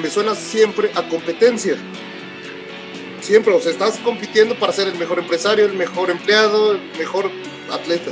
[0.00, 1.76] me suena siempre a competencia.
[3.20, 7.30] Siempre, o sea, estás compitiendo para ser el mejor empresario, el mejor empleado, el mejor
[7.70, 8.10] atleta.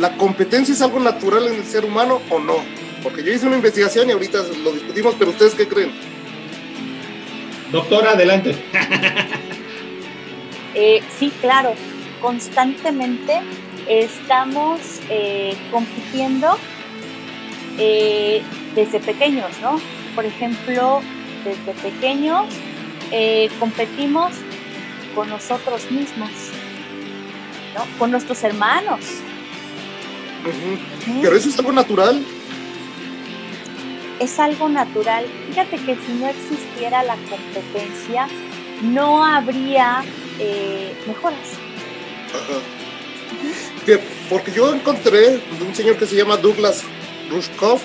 [0.00, 2.56] ¿La competencia es algo natural en el ser humano o no?
[3.04, 5.92] Porque yo hice una investigación y ahorita lo discutimos, pero ¿ustedes qué creen?
[7.70, 8.50] Doctora, adelante.
[10.74, 11.72] eh, sí, claro.
[12.20, 13.42] Constantemente
[13.88, 16.58] estamos eh, compitiendo
[17.78, 18.42] eh,
[18.74, 19.80] desde pequeños, ¿no?
[20.14, 21.00] Por ejemplo,
[21.44, 22.46] desde pequeños
[23.10, 24.32] eh, competimos
[25.14, 26.30] con nosotros mismos,
[27.74, 27.84] ¿no?
[27.98, 29.00] Con nuestros hermanos.
[31.22, 32.24] Pero eso es algo natural.
[34.20, 35.26] Es algo natural.
[35.48, 38.28] Fíjate que si no existiera la competencia,
[38.82, 40.02] no habría
[41.06, 41.58] mejoras.
[43.94, 44.00] Ajá.
[44.28, 46.82] Porque yo encontré un señor que se llama Douglas
[47.30, 47.82] Rushkoff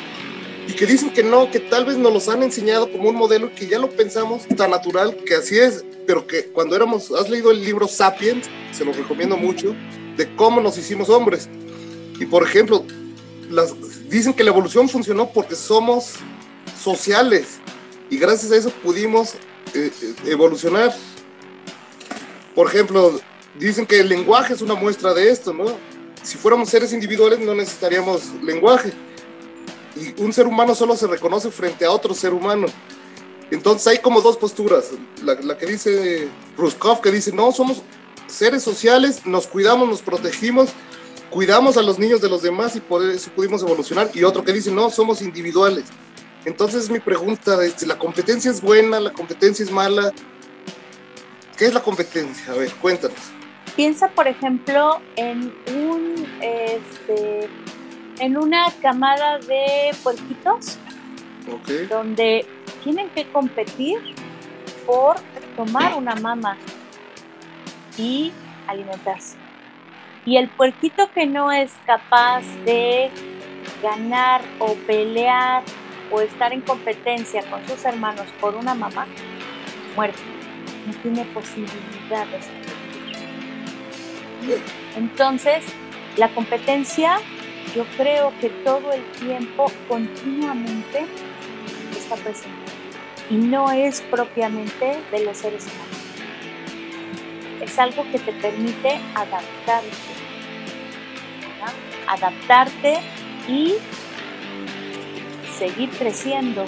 [0.68, 3.54] y que dicen que no, que tal vez nos los han enseñado como un modelo
[3.54, 7.52] que ya lo pensamos tan natural que así es, pero que cuando éramos, has leído
[7.52, 9.76] el libro Sapiens, se lo recomiendo mucho,
[10.18, 11.48] de cómo nos hicimos hombres.
[12.20, 12.86] Y por ejemplo,
[13.50, 13.74] las,
[14.10, 16.16] dicen que la evolución funcionó porque somos
[16.82, 17.60] sociales
[18.10, 19.36] y gracias a eso pudimos
[19.76, 20.96] eh, eh, evolucionar.
[22.56, 23.20] Por ejemplo,
[23.60, 25.91] dicen que el lenguaje es una muestra de esto, ¿no?
[26.24, 28.94] Si fuéramos seres individuales no necesitaríamos lenguaje
[29.96, 32.68] y un ser humano solo se reconoce frente a otro ser humano.
[33.50, 34.92] Entonces hay como dos posturas.
[35.24, 37.82] La, que dice Ruskov, que dice, no, somos
[38.28, 40.70] seres sociales, nos cuidamos, nos protegimos,
[41.30, 44.10] cuidamos a los niños de los demás y por eso pudimos evolucionar.
[44.14, 45.86] Y otro que dice, no, somos individuales.
[46.46, 49.00] Entonces mi pregunta es, ¿la competencia es buena?
[49.00, 50.12] ¿La competencia es mala?
[51.58, 52.54] ¿Qué es la competencia?
[52.54, 53.20] A ver, cuéntanos.
[53.76, 57.50] Piensa, por ejemplo, en un este,
[58.20, 60.78] en una camada de puerquitos
[61.90, 62.46] donde
[62.84, 63.98] tienen que competir
[64.86, 65.16] por
[65.56, 66.58] tomar una mama
[67.98, 68.32] y
[68.68, 69.38] alimentarse.
[70.26, 73.10] Y el puerquito que no es capaz de
[73.82, 75.64] ganar o pelear
[76.12, 79.08] o estar en competencia con sus hermanos por una mamá,
[79.96, 80.14] muere.
[80.86, 82.61] No tiene posibilidad de sobrevivir.
[84.96, 85.64] Entonces,
[86.18, 87.18] la competencia
[87.76, 91.06] yo creo que todo el tiempo, continuamente,
[91.98, 92.72] está presente.
[93.30, 95.92] Y no es propiamente de los seres humanos.
[97.62, 99.88] Es algo que te permite adaptarte.
[102.08, 103.00] Adaptarte
[103.48, 103.76] y
[105.58, 106.66] seguir creciendo,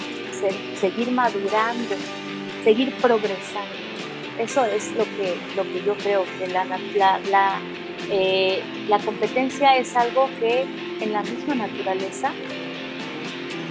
[0.80, 1.96] seguir madurando,
[2.62, 3.83] seguir progresando.
[4.38, 7.60] Eso es lo que, lo que yo creo que la, la,
[8.10, 10.64] eh, la competencia es algo que
[11.00, 12.32] en la misma naturaleza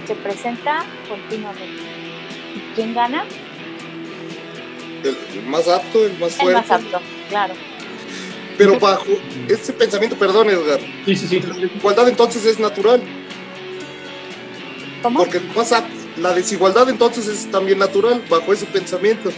[0.06, 1.64] se presenta continuamente.
[2.54, 3.24] ¿Y quién gana?
[5.02, 6.44] El, más apto, el más fuerte.
[6.46, 7.54] El más apto, claro.
[8.56, 9.06] Pero bajo
[9.48, 11.40] ese pensamiento, perdón Edgar, sí, sí, sí.
[11.40, 13.02] la desigualdad entonces es natural.
[15.02, 15.18] ¿Cómo?
[15.18, 15.72] Porque más
[16.16, 19.30] la desigualdad entonces es también natural bajo ese pensamiento.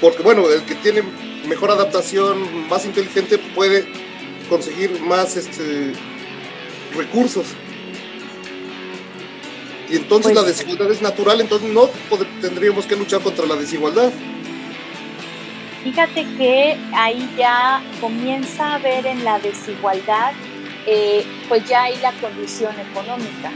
[0.00, 1.02] Porque bueno, el que tiene
[1.46, 3.86] mejor adaptación, más inteligente, puede
[4.48, 5.92] conseguir más este,
[6.96, 7.46] recursos.
[9.90, 11.88] Y entonces la pues- desigualdad es natural, entonces no
[12.40, 14.12] tendríamos que luchar contra la desigualdad.
[15.82, 20.32] Fíjate que ahí ya comienza a ver en la desigualdad,
[20.86, 23.50] eh, pues ya hay la condición económica,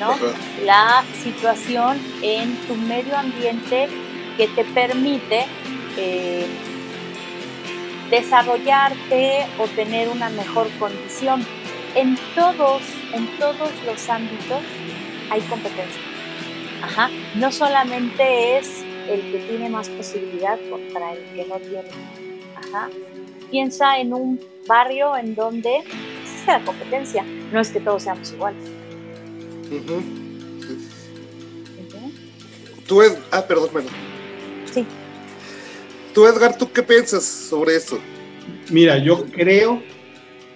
[0.00, 0.16] ¿no?
[0.64, 3.88] La situación en tu medio ambiente
[4.36, 5.46] que te permite
[5.96, 6.46] eh,
[8.10, 11.44] desarrollarte o tener una mejor condición.
[11.94, 14.60] En todos, en todos los ámbitos
[15.30, 16.00] hay competencia.
[16.82, 17.10] Ajá.
[17.36, 21.88] No solamente es el que tiene más posibilidad contra el que no tiene.
[22.56, 22.88] Ajá.
[23.50, 25.84] Piensa en un barrio en donde
[26.22, 27.24] existe la competencia.
[27.52, 28.62] No es que todos seamos iguales.
[32.86, 33.16] Tú es...
[33.30, 34.03] Ah, perdón, perdón.
[36.14, 37.98] Tú, Edgar, ¿tú qué piensas sobre esto?
[38.70, 39.82] Mira, yo creo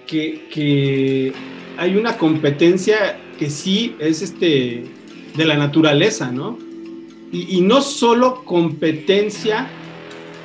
[0.06, 1.32] que,
[1.76, 4.84] hay una competencia que sí es este,
[5.36, 6.58] de la naturaleza, ¿no?
[7.32, 9.68] Y, no solo competencia,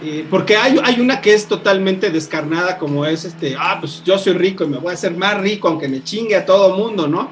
[0.04, 4.18] eh, porque hay, hay, una que es totalmente descarnada, como es este, ah, pues yo
[4.18, 7.08] soy rico y me voy a hacer más rico aunque me chingue a todo mundo,
[7.08, 7.32] ¿no?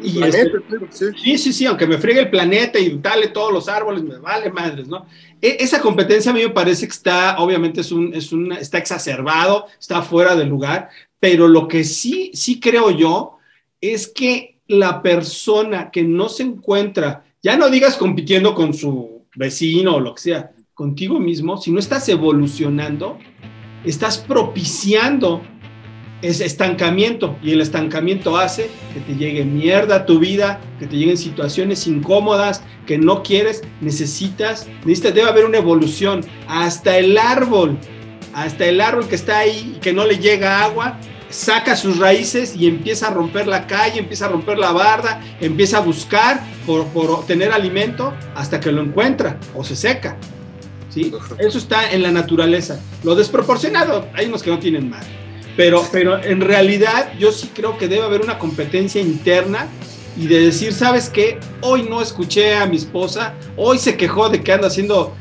[0.00, 0.52] Y este,
[0.90, 1.38] sí.
[1.38, 4.88] sí, sí, aunque me friegue el planeta y dale todos los árboles, me vale madres,
[4.88, 5.06] ¿no?
[5.40, 8.78] E, esa competencia a mí me parece que está, obviamente es un, es un, está
[8.78, 10.88] exacerbado, está fuera de lugar,
[11.20, 13.38] pero lo que sí, sí creo yo
[13.80, 19.96] es que la persona que no se encuentra, ya no digas compitiendo con su vecino
[19.96, 23.18] o lo que sea, contigo mismo, si no estás evolucionando,
[23.84, 25.42] estás propiciando
[26.22, 30.96] ese estancamiento y el estancamiento hace que te llegue mierda a tu vida, que te
[30.96, 36.24] lleguen situaciones incómodas que no quieres, necesitas, necesitas, debe haber una evolución.
[36.48, 37.76] Hasta el árbol,
[38.32, 42.54] hasta el árbol que está ahí y que no le llega agua, saca sus raíces
[42.56, 46.86] y empieza a romper la calle, empieza a romper la barda, empieza a buscar por,
[46.88, 50.16] por obtener alimento hasta que lo encuentra o se seca.
[50.90, 51.12] ¿sí?
[51.38, 52.80] Eso está en la naturaleza.
[53.02, 55.02] Lo desproporcionado, hay unos que no tienen mal.
[55.56, 59.68] Pero, pero en realidad yo sí creo que debe haber una competencia interna
[60.16, 61.38] y de decir, ¿sabes qué?
[61.60, 65.14] Hoy no escuché a mi esposa, hoy se quejó de que anda haciendo,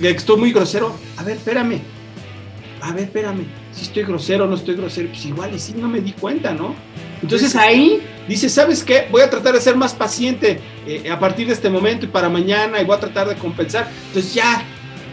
[0.00, 0.94] que estoy muy grosero.
[1.16, 1.80] A ver, espérame.
[2.80, 3.46] A ver, espérame.
[3.72, 6.52] Si estoy grosero o no estoy grosero, pues igual y sí no me di cuenta,
[6.52, 6.74] ¿no?
[7.22, 9.08] Entonces ahí dice, ¿sabes qué?
[9.10, 12.28] Voy a tratar de ser más paciente eh, a partir de este momento y para
[12.28, 13.90] mañana y voy a tratar de compensar.
[14.08, 14.64] Entonces ya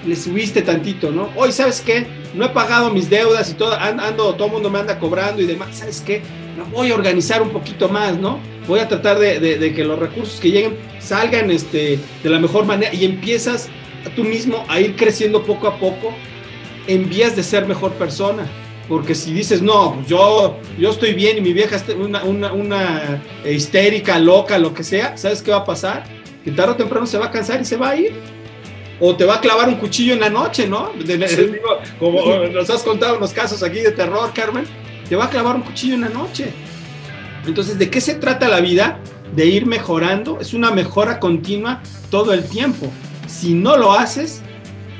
[0.05, 1.29] le subiste tantito, ¿no?
[1.35, 2.05] Hoy, ¿sabes qué?
[2.33, 5.45] No he pagado mis deudas y todo, ando, todo el mundo me anda cobrando y
[5.45, 6.21] demás, ¿sabes qué?
[6.57, 8.39] No voy a organizar un poquito más, ¿no?
[8.67, 12.93] Voy a tratar de, que los recursos que lleguen salgan este, de la mejor manera
[12.93, 13.69] y empiezas
[14.15, 16.13] tú mismo a ir creciendo poco a poco
[16.87, 18.47] en vías de ser mejor persona.
[18.87, 22.53] Porque si dices, no, pues yo, yo estoy bien y mi vieja es una, una,
[22.53, 26.03] una histérica, loca, lo que sea, ¿sabes qué va a pasar?
[26.43, 28.13] Que tarde o temprano se va a cansar y se va a ir
[28.99, 30.91] o te va a clavar un cuchillo en la noche, ¿no?
[31.99, 34.65] como nos has contado unos casos aquí de terror, Carmen,
[35.07, 36.51] te va a clavar un cuchillo en la noche.
[37.45, 38.99] Entonces, ¿de qué se trata la vida?
[39.35, 42.87] De ir mejorando, es una mejora continua todo el tiempo.
[43.27, 44.41] Si no lo haces,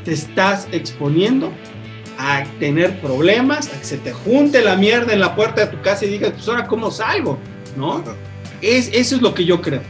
[0.04, 1.52] te estás exponiendo
[2.18, 5.82] a tener problemas, a que se te junte la mierda en la puerta de tu
[5.82, 7.38] casa y digas, pues ahora cómo salgo,
[7.76, 8.04] ¿no?
[8.62, 9.82] Es, eso es lo que yo creo.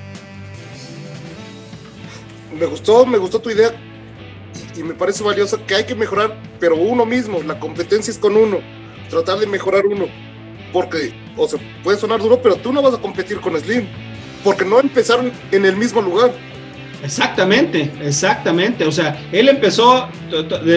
[2.58, 3.74] Me gustó, me gustó tu idea
[4.76, 8.36] y me parece valioso que hay que mejorar, pero uno mismo, la competencia es con
[8.36, 8.60] uno,
[9.10, 10.06] tratar de mejorar uno,
[10.74, 13.88] porque, o sea, puede sonar duro, pero tú no vas a competir con Slim,
[14.44, 16.32] porque no empezaron en el mismo lugar.
[17.04, 20.08] Exactamente, exactamente, o sea, él empezó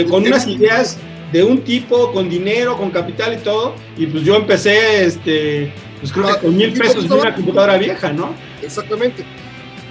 [0.08, 0.98] con unas ideas
[1.32, 6.12] de un tipo, con dinero, con capital y todo, y pues yo empecé, este, pues
[6.12, 8.34] creo que ah, con mil pesos de una computadora vieja, ¿no?
[8.62, 9.24] Exactamente.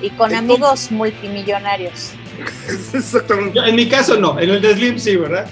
[0.02, 2.14] Y con amigos multimillonarios.
[2.94, 3.60] Exactamente.
[3.60, 5.48] en mi caso no, en el de Slim sí, ¿verdad?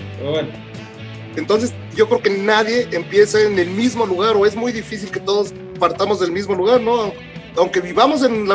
[1.36, 5.20] Entonces, yo creo que nadie empieza en el mismo lugar o es muy difícil que
[5.20, 7.14] todos partamos del mismo lugar, ¿no?
[7.58, 8.48] Aunque vivamos en,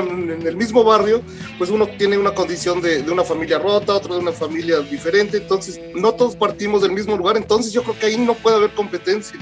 [0.47, 1.23] el mismo barrio,
[1.57, 5.39] pues uno tiene una condición de, de, una familia rota, otro de una familia diferente,
[5.39, 8.71] entonces no todos partimos del mismo lugar, entonces yo creo que ahí no puede haber
[8.71, 9.39] competencia,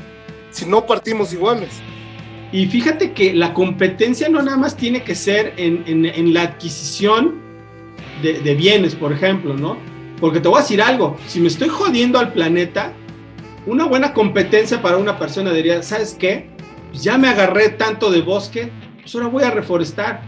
[0.50, 1.70] si no partimos iguales.
[2.52, 6.42] Y fíjate que la competencia no nada más tiene que ser en, en, en la
[6.42, 7.47] adquisición
[8.22, 9.76] de, bienes, por ejemplo, ¿no?
[10.20, 12.92] Porque te voy a decir algo, si me estoy jodiendo al planeta,
[13.66, 16.50] una buena competencia para una persona diría, ¿sabes qué?
[16.90, 20.22] Pues ya me agarré tanto de bosque, pues ahora voy a reforestar,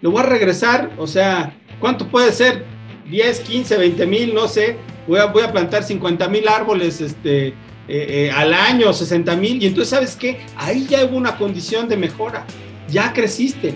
[0.00, 2.64] lo voy a regresar, o sea, ¿cuánto puede ser?
[3.08, 7.54] 10, 15, 20 mil, no sé, voy a, plantar 50 mil árboles este, eh,
[7.88, 10.40] eh, al año, 60 mil, y entonces, ¿sabes qué?
[10.56, 12.44] Ahí ya hubo una condición de mejora,
[12.88, 13.74] ya creciste,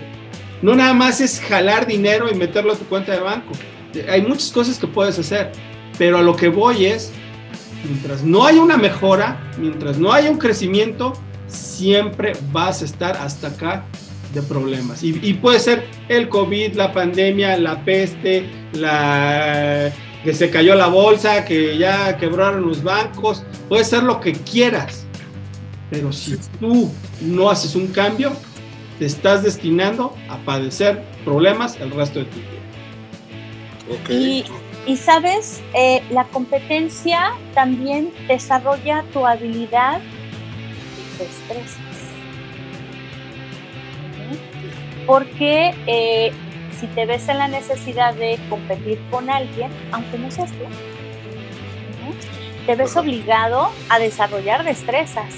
[0.61, 3.53] no nada más es jalar dinero y meterlo a tu cuenta de banco.
[4.09, 5.51] Hay muchas cosas que puedes hacer,
[5.97, 7.11] pero a lo que voy es,
[7.83, 11.13] mientras no haya una mejora, mientras no haya un crecimiento,
[11.47, 13.85] siempre vas a estar hasta acá
[14.33, 15.03] de problemas.
[15.03, 19.91] Y, puede ser el COVID, la pandemia, la peste, la
[20.23, 25.05] que se cayó la bolsa, que ya quebraron los bancos, puede ser lo que quieras.
[25.89, 26.89] Pero si tú
[27.21, 28.31] no haces un cambio,
[29.01, 32.61] te estás destinando a padecer problemas el resto de tu vida.
[34.85, 41.79] Y, sabes, eh, la competencia también desarrolla tu habilidad y te estresas.
[45.07, 46.31] Porque eh,
[46.79, 50.65] si te ves en la necesidad de competir con alguien, aunque no seas tú,
[52.67, 55.33] te ves obligado a desarrollar destrezas,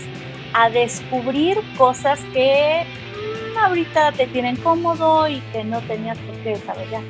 [0.52, 2.86] a descubrir cosas que
[3.58, 7.02] ahorita te tienen cómodo y que no tenías por qué desarrollar.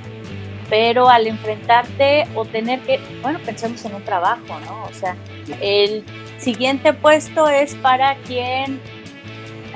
[0.70, 4.86] Pero al enfrentarte o tener que, bueno, pensemos en un trabajo, ¿no?
[4.86, 5.16] O sea,
[5.62, 6.04] el
[6.38, 8.80] siguiente puesto es para quien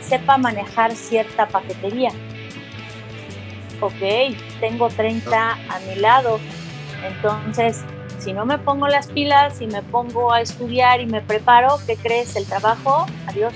[0.02, 2.12] sepa manejar cierta paquetería.
[3.82, 6.40] ok, tengo 30 a mi lado,
[7.06, 7.84] entonces
[8.20, 11.96] si no me pongo las pilas y me pongo a estudiar y me preparo, ¿qué
[11.96, 12.36] crees?
[12.36, 13.54] El trabajo, adiós,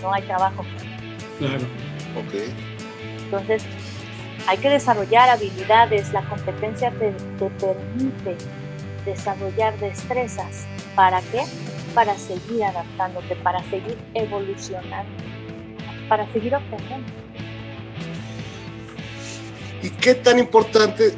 [0.00, 0.64] no hay trabajo.
[1.38, 1.85] Claro.
[2.16, 2.42] Ok.
[3.24, 3.62] Entonces,
[4.46, 8.36] hay que desarrollar habilidades, la competencia te, te permite
[9.04, 10.66] desarrollar destrezas.
[10.94, 11.42] ¿Para qué?
[11.94, 15.10] Para seguir adaptándote, para seguir evolucionando,
[16.08, 17.06] para seguir aprendiendo.
[19.82, 21.12] ¿Y qué tan importante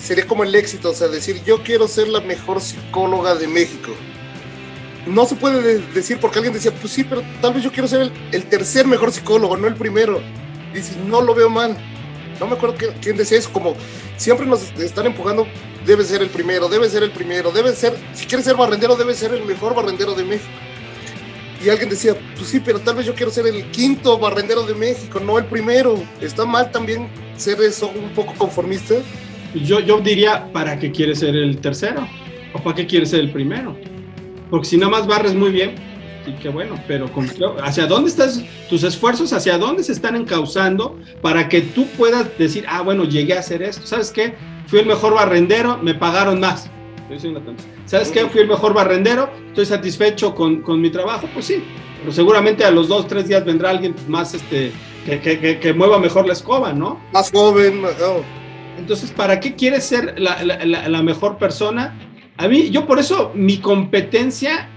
[0.00, 0.90] sería como el éxito?
[0.90, 3.90] O sea, decir, yo quiero ser la mejor psicóloga de México.
[5.06, 7.88] No se puede de- decir porque alguien decía, pues sí, pero tal vez yo quiero
[7.88, 10.20] ser el, el tercer mejor psicólogo, no el primero.
[10.82, 11.76] Si no lo veo mal.
[12.40, 13.76] No me acuerdo quién decía eso, como
[14.16, 15.46] siempre nos están empujando,
[15.86, 19.14] debe ser el primero, debe ser el primero, debe ser, si quieres ser barrendero, debe
[19.14, 20.50] ser el mejor barrendero de México.
[21.64, 24.74] Y alguien decía, pues sí, pero tal vez yo quiero ser el quinto barrendero de
[24.74, 26.02] México, no el primero.
[26.20, 28.96] ¿Está mal también ser eso un poco conformista?
[29.54, 32.06] Yo, yo diría, ¿para qué quieres ser el tercero?
[32.52, 33.76] ¿O para qué quieres ser el primero?
[34.50, 35.74] Porque si nada más barres muy bien,
[36.24, 37.28] sí, qué bueno, pero con-
[37.62, 38.42] ¿hacia dónde estás?
[38.68, 43.34] Tus esfuerzos, ¿hacia dónde se están encauzando para que tú puedas decir, ah, bueno, llegué
[43.36, 43.86] a hacer esto?
[43.86, 44.34] ¿Sabes qué?
[44.66, 46.70] Fui el mejor barrendero, me pagaron más.
[47.86, 48.24] ¿Sabes qué?
[48.26, 51.62] Fui el mejor barrendero, estoy satisfecho con, con mi trabajo, pues sí.
[52.00, 54.72] Pero seguramente a los dos, tres días vendrá alguien más, este,
[55.06, 57.00] que, que- que- que mueva mejor la escoba, ¿no?
[57.12, 58.22] Más joven, más- oh.
[58.78, 61.94] Entonces, ¿para qué quieres ser la, la- la- la mejor persona?
[62.36, 64.68] A mí, yo por eso, mi competencia,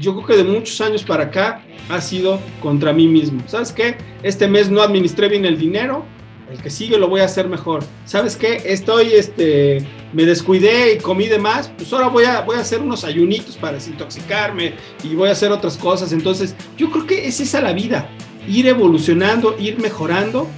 [0.00, 3.42] yo creo que de muchos años para acá, ha sido contra mí mismo.
[3.46, 3.96] ¿Sabes qué?
[4.22, 6.04] Este mes no administré bien el dinero,
[6.50, 7.84] el que sigue lo voy a hacer mejor.
[8.04, 8.62] ¿Sabes qué?
[8.64, 12.80] Estoy, este, me descuidé y comí de más, pues ahora voy a, voy a hacer
[12.80, 16.12] unos ayunitos para desintoxicarme y voy a hacer otras cosas.
[16.12, 18.08] Entonces, yo creo que es esa la vida,
[18.48, 20.48] ir evolucionando, ir mejorando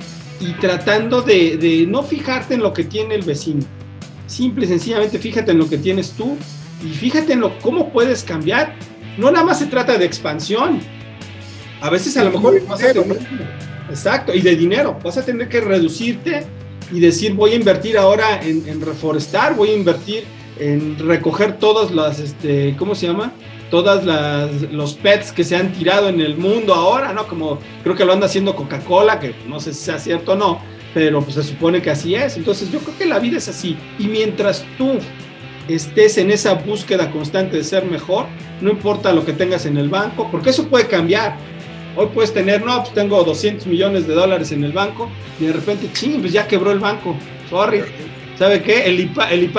[0.41, 3.65] y tratando de, de no fijarte en lo que tiene el vecino.
[4.27, 6.37] Simple y sencillamente fíjate en lo que tienes tú
[6.85, 8.75] y fíjate en lo, cómo puedes cambiar.
[9.17, 10.81] No nada más se trata de expansión.
[11.81, 13.19] A veces a lo mejor vas a tener-
[13.91, 14.99] exacto, y de dinero.
[15.03, 16.45] Vas a tener que reducirte
[16.93, 20.25] y decir voy a invertir ahora en, en reforestar, voy a invertir
[20.59, 23.33] en recoger todas las, este, ¿cómo se llama?
[23.71, 27.27] Todas las los pets que se han tirado en el mundo ahora, ¿no?
[27.27, 30.61] Como creo que lo anda haciendo Coca-Cola, que no sé si sea cierto o no,
[30.95, 32.37] pero pues se supone que así es.
[32.37, 33.77] Entonces yo creo que la vida es así.
[33.99, 34.93] Y mientras tú
[35.69, 38.27] estés en esa búsqueda constante de ser mejor,
[38.61, 41.37] no importa lo que tengas en el banco, porque eso puede cambiar.
[41.97, 45.09] Hoy puedes tener, no, pues tengo 200 millones de dólares en el banco
[45.41, 47.17] y de repente, ching, pues ya quebró el banco.
[47.49, 47.83] Sorry.
[48.39, 48.85] ¿Sabe qué?
[48.85, 49.51] El, IPA, el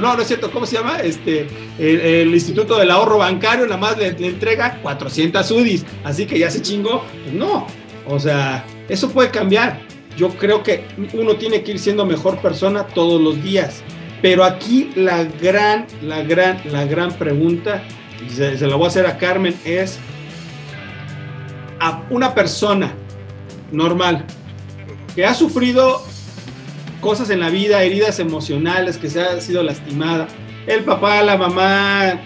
[0.00, 0.98] no, no es cierto, ¿cómo se llama?
[1.00, 1.46] Este,
[1.78, 6.50] el, Instituto del Ahorro Bancario nada más le, le entrega 400 UDIs, así que ya
[6.50, 7.04] se chingó.
[7.22, 7.66] Pues no,
[8.06, 9.78] o sea, eso puede cambiar.
[10.16, 13.82] Yo creo que uno tiene que ir siendo mejor persona todos los días.
[14.24, 17.82] Pero aquí la gran, la gran, la gran pregunta,
[18.26, 19.98] y se, se la voy a hacer a Carmen, es
[21.78, 22.94] a una persona
[23.70, 24.24] normal
[25.14, 26.02] que ha sufrido
[27.02, 30.26] cosas en la vida, heridas emocionales, que se ha sido lastimada,
[30.66, 32.18] el papá, la mamá,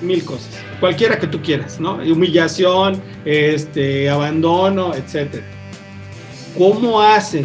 [0.00, 1.96] mil cosas, cualquiera que tú quieras, ¿no?
[1.96, 5.44] Humillación, este, abandono, etcétera.
[6.56, 7.44] ¿Cómo hace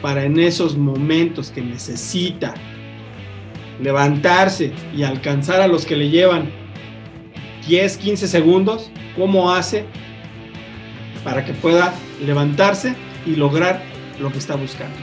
[0.00, 2.54] para en esos momentos que necesita
[3.80, 6.50] levantarse y alcanzar a los que le llevan
[7.66, 8.90] 10, 15 segundos?
[9.16, 9.84] ¿Cómo hace
[11.24, 11.92] para que pueda
[12.24, 12.94] levantarse
[13.26, 13.82] y lograr
[14.18, 14.96] lo que está buscando?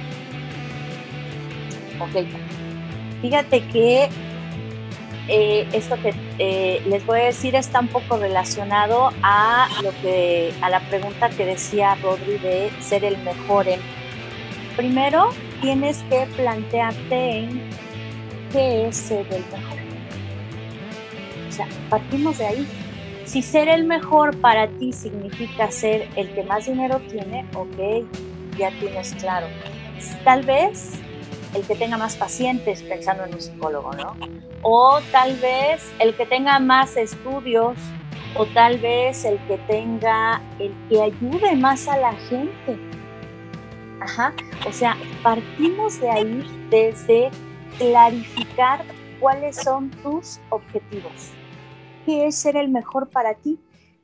[2.00, 2.26] Ok.
[3.22, 4.10] Fíjate que
[5.28, 10.54] eh, esto que eh, les voy a decir está un poco relacionado a lo que
[10.62, 13.82] a la pregunta que decía Rodri de ser el mejor en.
[14.78, 15.30] Primero
[15.62, 17.62] tienes que plantearte en
[18.58, 19.80] qué es ser el mejor.
[21.48, 22.68] O sea, partimos de ahí.
[23.26, 28.08] Si ser el mejor para ti significa ser el que más dinero tiene, ok,
[28.58, 29.46] ya tienes claro.
[30.24, 30.94] Tal vez
[31.54, 34.16] el que tenga más pacientes, pensando en un psicólogo, ¿no?
[34.64, 37.78] O tal vez el que tenga más estudios,
[38.36, 42.80] o tal vez el que tenga, el que ayude más a la gente.
[44.02, 44.34] Ajá,
[44.68, 47.30] o sea, partimos de ahí desde
[47.78, 48.84] clarificar
[49.20, 51.32] cuáles son tus objetivos.
[52.06, 53.60] ¿Qué es ser el mejor para ti?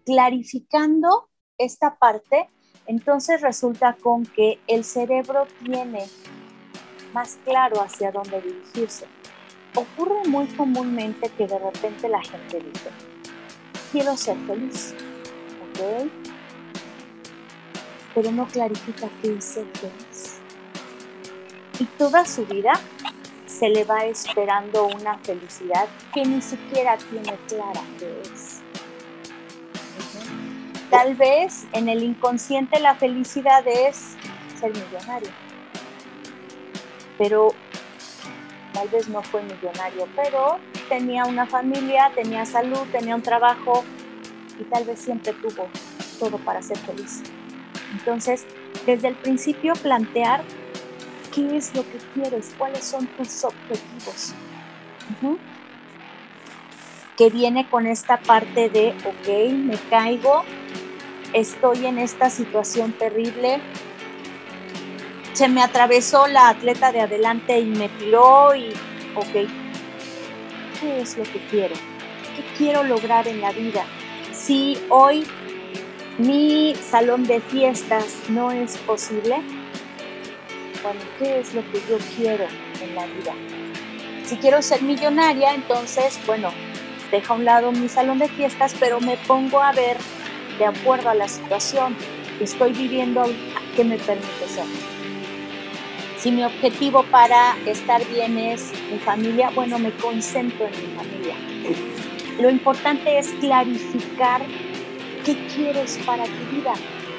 [0.05, 2.49] Clarificando esta parte,
[2.85, 6.05] entonces resulta con que el cerebro tiene
[7.13, 9.05] más claro hacia dónde dirigirse.
[9.75, 12.89] Ocurre muy comúnmente que de repente la gente dice,
[13.91, 14.93] quiero ser feliz,
[15.63, 16.09] ¿ok?
[18.13, 20.39] Pero no clarifica qué es ser feliz.
[21.79, 22.73] y toda su vida
[23.63, 28.61] se le va esperando una felicidad que ni siquiera tiene clara que es.
[30.89, 34.17] Tal vez en el inconsciente la felicidad es
[34.59, 35.29] ser millonario,
[37.17, 37.53] pero
[38.73, 40.57] tal vez no fue millonario, pero
[40.89, 43.85] tenía una familia, tenía salud, tenía un trabajo
[44.59, 45.69] y tal vez siempre tuvo
[46.19, 47.23] todo para ser feliz.
[47.93, 48.45] Entonces,
[48.85, 50.43] desde el principio plantear
[51.33, 54.33] qué es lo que quieres, cuáles son tus objetivos.
[57.17, 60.43] Que viene con esta parte de, ok, me caigo,
[61.33, 63.59] estoy en esta situación terrible,
[65.33, 68.69] se me atravesó la atleta de adelante y me tiró y,
[69.15, 69.49] ok,
[70.79, 71.75] ¿qué es lo que quiero?
[72.35, 73.83] ¿Qué quiero lograr en la vida?
[74.31, 75.25] Si hoy
[76.19, 79.41] mi salón de fiestas no es posible,
[80.83, 82.45] bueno, ¿qué es lo que yo quiero
[82.81, 83.33] en la vida?
[84.25, 86.51] Si quiero ser millonaria, entonces, bueno,
[87.09, 89.97] deja a un lado mi salón de fiestas, pero me pongo a ver,
[90.59, 91.95] de acuerdo a la situación
[92.37, 93.23] que estoy viviendo,
[93.75, 94.65] qué me permite ser.
[96.17, 101.35] Si mi objetivo para estar bien es mi familia, bueno, me concentro en mi familia.
[102.39, 104.41] Lo importante es clarificar
[105.25, 106.73] qué quieres para tu vida,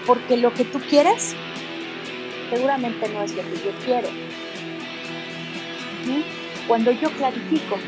[0.06, 1.34] porque lo que tú quieres
[2.50, 4.08] seguramente no es lo que yo quiero.
[6.68, 7.78] Cuando yo clarifico,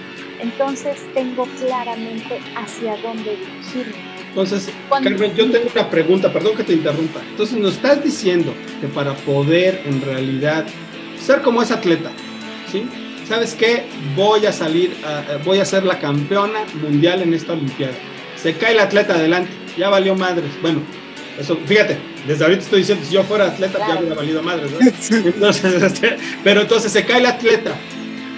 [0.41, 4.17] entonces tengo claramente hacia dónde dirigirme.
[4.29, 7.21] Entonces, Carmen, yo tengo una pregunta, perdón que te interrumpa.
[7.31, 10.67] Entonces, nos estás diciendo que para poder en realidad
[11.19, 12.11] ser como ese atleta,
[12.71, 12.87] ¿sí?
[13.27, 13.85] ¿Sabes qué?
[14.15, 14.95] Voy a salir,
[15.45, 17.95] voy a ser la campeona mundial en esta Olimpiada.
[18.37, 20.51] Se cae el atleta adelante, ya valió madres.
[20.61, 20.83] Bueno,
[21.39, 21.97] eso, fíjate,
[22.27, 24.79] desde ahorita estoy diciendo, si yo fuera atleta, ya hubiera valido madres, ¿no?
[25.17, 27.75] Entonces, este, pero entonces se cae el atleta,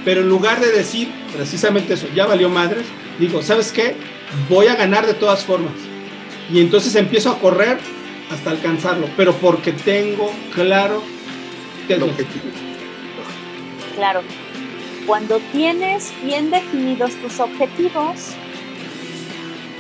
[0.05, 2.84] pero en lugar de decir precisamente eso, ya valió madres,
[3.18, 3.97] digo, ¿sabes qué?
[4.49, 5.72] Voy a ganar de todas formas.
[6.53, 7.78] Y entonces empiezo a correr
[8.30, 11.03] hasta alcanzarlo, pero porque tengo claro
[11.86, 12.26] que es lo que
[13.95, 14.22] claro.
[15.07, 18.34] Cuando tienes bien definidos tus objetivos,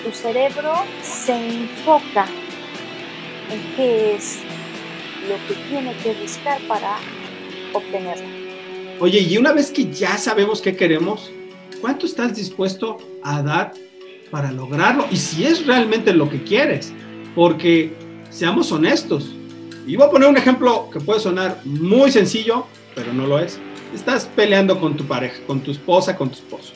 [0.02, 2.26] tu cerebro se enfoca
[3.50, 4.38] en qué es
[5.28, 6.96] lo que tiene que buscar para
[7.72, 8.26] obtenerlo.
[9.00, 11.30] Oye, y una vez que ya sabemos qué queremos,
[11.80, 13.72] ¿cuánto estás dispuesto a dar
[14.30, 15.06] para lograrlo?
[15.10, 16.92] Y si es realmente lo que quieres,
[17.34, 17.92] porque
[18.30, 19.34] seamos honestos.
[19.86, 23.60] Y voy a poner un ejemplo que puede sonar muy sencillo, pero no lo es
[23.94, 26.72] estás peleando con tu pareja, con tu esposa, con tu esposo.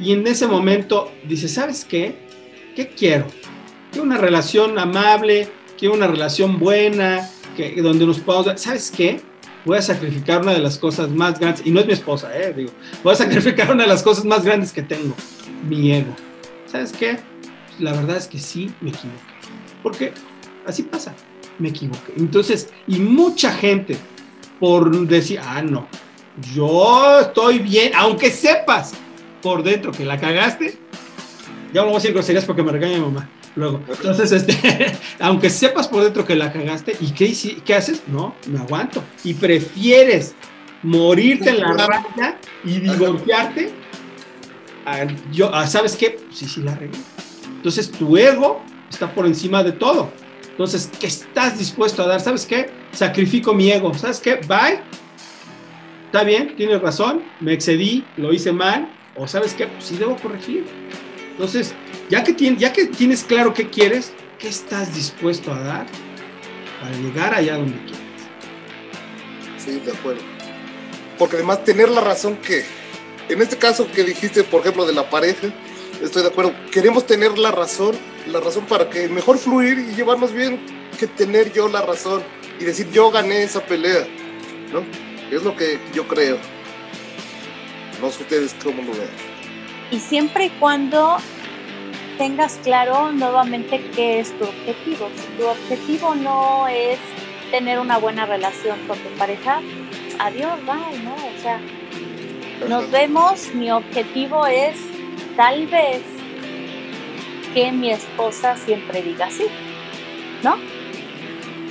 [0.00, 2.16] Y en ese momento dices, ¿sabes qué?
[2.74, 3.26] ¿Qué quiero?
[3.90, 5.48] Quiero una relación amable,
[5.84, 7.28] quiero una relación buena,
[7.58, 8.58] que, donde nos podamos...
[8.58, 9.20] ¿Sabes qué?
[9.66, 12.54] Voy a sacrificar una de las cosas más grandes, y no es mi esposa, ¿eh?
[12.56, 12.70] Digo,
[13.02, 15.14] voy a sacrificar una de las cosas más grandes que tengo,
[15.68, 16.16] mi ego.
[16.64, 17.18] ¿Sabes qué?
[17.80, 19.34] La verdad es que sí me equivoqué.
[19.82, 20.12] Porque
[20.66, 21.14] así pasa,
[21.58, 22.14] me equivoqué.
[22.16, 23.98] Entonces, y mucha gente,
[24.60, 25.86] por decir, ah, no,
[26.54, 28.94] yo estoy bien, aunque sepas
[29.42, 30.78] por dentro que la cagaste,
[31.74, 33.28] ya no voy a decir groserías porque me regaña mi mamá.
[33.56, 37.32] Luego, entonces, este, aunque sepas por dentro que la cagaste, ¿y qué,
[37.64, 38.02] qué haces?
[38.06, 39.02] No, me aguanto.
[39.22, 40.34] Y prefieres
[40.82, 43.72] morirte en la raya y divorciarte.
[45.32, 46.18] yo, ¿Sabes qué?
[46.30, 46.98] Sí, sí, la regué.
[47.56, 50.10] Entonces, tu ego está por encima de todo.
[50.50, 52.20] Entonces, ¿qué estás dispuesto a dar?
[52.20, 52.70] ¿Sabes qué?
[52.92, 53.94] Sacrifico mi ego.
[53.94, 54.36] ¿Sabes qué?
[54.36, 54.80] Bye
[56.14, 60.14] está bien, tienes razón, me excedí, lo hice mal, o sabes qué, pues sí debo
[60.14, 60.64] corregir.
[61.32, 61.74] Entonces,
[62.08, 65.86] ya que, tienes, ya que tienes claro qué quieres, ¿qué estás dispuesto a dar
[66.80, 68.00] para llegar allá donde quieres?
[69.58, 70.22] Sí, de acuerdo.
[71.18, 72.64] Porque además tener la razón que,
[73.28, 75.48] en este caso que dijiste, por ejemplo, de la pareja,
[76.02, 77.96] estoy de acuerdo, queremos tener la razón,
[78.26, 80.60] la razón para que mejor fluir y llevarnos bien
[80.98, 82.22] que tener yo la razón
[82.60, 84.06] y decir yo gané esa pelea,
[84.72, 84.84] ¿no?
[85.34, 86.38] Es lo que yo creo.
[88.00, 89.08] No sé ustedes cómo lo ven.
[89.90, 91.16] Y siempre y cuando
[92.18, 95.08] tengas claro nuevamente qué es tu objetivo.
[95.16, 96.98] Si tu objetivo no es
[97.50, 99.60] tener una buena relación con tu pareja,
[100.18, 101.14] adiós, bye, ¿no?
[101.14, 101.60] O sea,
[102.68, 104.76] nos vemos, mi objetivo es
[105.36, 106.02] tal vez
[107.52, 109.46] que mi esposa siempre diga sí,
[110.42, 110.56] ¿no?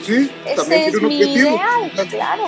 [0.02, 2.46] Sí, Ese también es mi ideal, claro.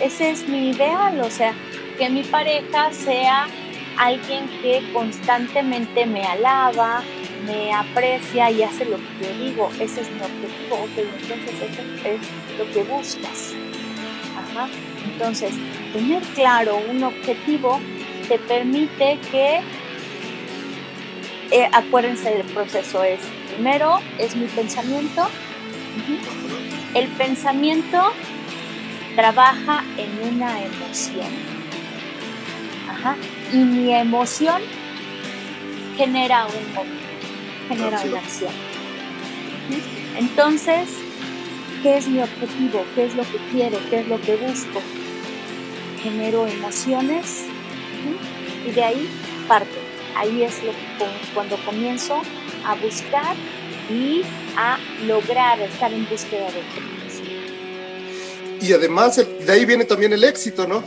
[0.00, 1.54] Ese es mi ideal, o sea,
[1.98, 3.46] que mi pareja sea
[3.96, 7.02] alguien que constantemente me alaba,
[7.46, 9.70] me aprecia y hace lo que yo digo.
[9.80, 10.76] Ese es mi objetivo.
[10.76, 13.54] Ok, entonces eso es lo que buscas.
[15.04, 15.54] Entonces,
[15.92, 17.80] tener claro un objetivo
[18.28, 19.60] te permite que,
[21.50, 23.20] eh, acuérdense del proceso, es
[23.52, 25.28] primero es mi pensamiento,
[26.94, 28.12] el pensamiento
[29.14, 31.54] trabaja en una emoción.
[33.52, 34.62] Y mi emoción
[35.96, 37.03] genera un
[37.68, 38.52] genera una acción.
[40.16, 40.88] Entonces,
[41.82, 42.84] ¿qué es mi objetivo?
[42.94, 43.78] ¿Qué es lo que quiero?
[43.90, 44.80] ¿Qué es lo que busco?
[46.02, 47.44] Genero emociones
[48.66, 49.08] y de ahí
[49.48, 49.78] parte.
[50.16, 52.22] Ahí es lo que, cuando comienzo
[52.64, 53.34] a buscar
[53.90, 54.22] y
[54.56, 56.94] a lograr estar en búsqueda de objetivos.
[58.62, 60.84] Y además, de ahí viene también el éxito, ¿no?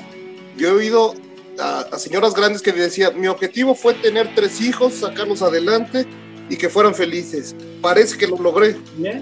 [0.56, 1.14] Yo he oído
[1.60, 6.08] a, señoras grandes que decían, mi objetivo fue tener tres hijos, sacarlos adelante
[6.50, 7.56] y que fueran felices.
[7.82, 8.76] Parece que lo logré.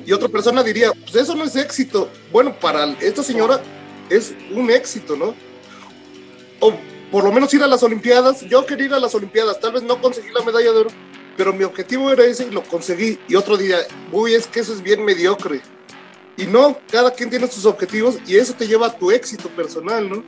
[0.06, 2.10] Y otra persona diría, pues eso no es éxito.
[2.32, 3.62] Bueno, para esta señora
[4.10, 5.36] es un éxito, ¿no?
[6.60, 6.74] O
[7.12, 8.42] por lo menos ir a las Olimpiadas.
[8.42, 10.90] Yo quería ir a las Olimpiadas, tal vez no conseguí la medalla de oro,
[11.38, 13.20] pero mi objetivo era ese y lo conseguí.
[13.28, 13.78] Y otro día,
[14.12, 15.62] uy, es que eso es bien mediocre.
[16.38, 20.10] Y no, cada quien tiene sus objetivos y eso te lleva a tu éxito personal,
[20.10, 20.24] ¿no?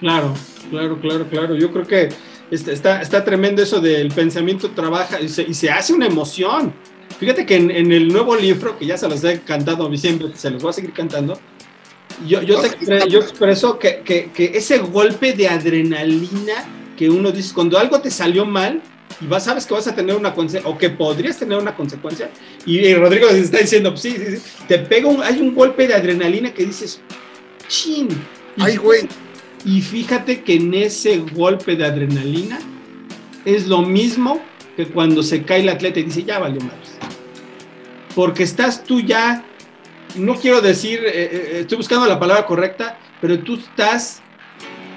[0.00, 0.34] Claro,
[0.70, 1.54] claro, claro, claro.
[1.54, 2.08] Yo creo que
[2.50, 6.72] está, está tremendo eso del pensamiento trabaja y se, hace una emoción.
[7.18, 10.62] Fíjate que en, el nuevo libro, que ya se los he cantado siempre, se los
[10.62, 11.38] voy a seguir cantando,
[12.26, 16.54] yo, yo, te, yo expreso que, que, que, ese golpe de adrenalina
[16.96, 18.82] que uno dice, cuando algo te salió mal,
[19.20, 22.30] y vas, sabes que vas a tener una consecuencia, o que podrías tener una consecuencia,
[22.64, 25.94] y, Rodrigo está diciendo, pues sí, sí, sí, te pega un, hay un golpe de
[25.94, 27.00] adrenalina que dices,
[27.68, 28.08] chin.
[28.58, 29.06] Ay, güey.
[29.64, 32.58] Y fíjate que en ese golpe de adrenalina
[33.44, 34.40] es lo mismo
[34.76, 36.74] que cuando se cae el atleta y dice, ya valió más.
[38.14, 39.44] Porque estás tú ya,
[40.16, 44.22] no quiero decir, eh, eh, eh, estoy buscando la palabra correcta, pero tú estás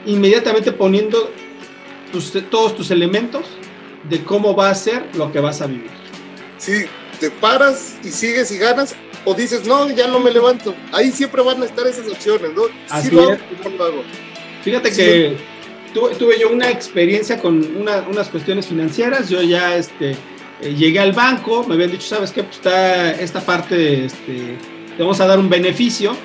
[0.05, 1.31] inmediatamente poniendo
[2.49, 3.45] todos tus elementos
[4.09, 5.91] de cómo va a ser lo que vas a vivir.
[6.57, 6.85] Sí,
[7.19, 8.95] te paras y sigues y ganas,
[9.25, 10.73] o dices, no, ya no me levanto.
[10.91, 12.63] Ahí siempre van a estar esas opciones, ¿no?
[12.89, 14.03] Así lo hago.
[14.63, 15.37] Fíjate que
[15.93, 19.29] tuve, yo una experiencia con unas cuestiones financieras.
[19.29, 20.11] Yo ya este,
[20.61, 22.43] eh, llegué al banco, me habían dicho, ¿sabes qué?
[22.43, 24.57] Pues está esta parte, este,
[24.95, 26.15] te vamos a dar un beneficio.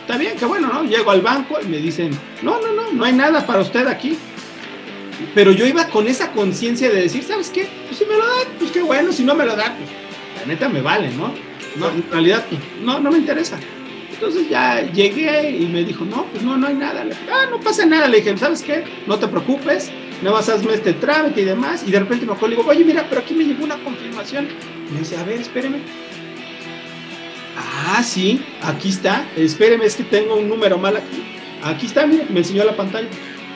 [0.00, 0.84] Está bien, qué bueno, ¿no?
[0.84, 2.10] Llego al banco y me dicen,
[2.42, 4.16] no, no, no, no hay nada para usted aquí.
[5.34, 7.68] Pero yo iba con esa conciencia de decir, ¿sabes qué?
[7.86, 9.90] Pues si me lo dan, pues qué bueno, si no me lo dan, pues
[10.40, 11.32] la neta me vale, ¿no?
[11.76, 13.58] no en realidad, pues, no, no me interesa.
[14.20, 17.04] Entonces ya llegué y me dijo, no, pues no, no hay nada.
[17.04, 18.08] Le dije, ah, no pasa nada.
[18.08, 18.82] Le dije, ¿sabes qué?
[19.06, 19.92] No te preocupes,
[20.22, 21.84] no vas a hazme este trámite y demás.
[21.86, 24.48] Y de repente me acuerdo, le digo, oye, mira, pero aquí me llegó una confirmación.
[24.90, 25.78] Y me dice, a ver, espéreme.
[27.56, 29.24] Ah, sí, aquí está.
[29.36, 31.22] Espéreme, es que tengo un número mal aquí.
[31.62, 33.08] Aquí está, mira, me enseñó la pantalla.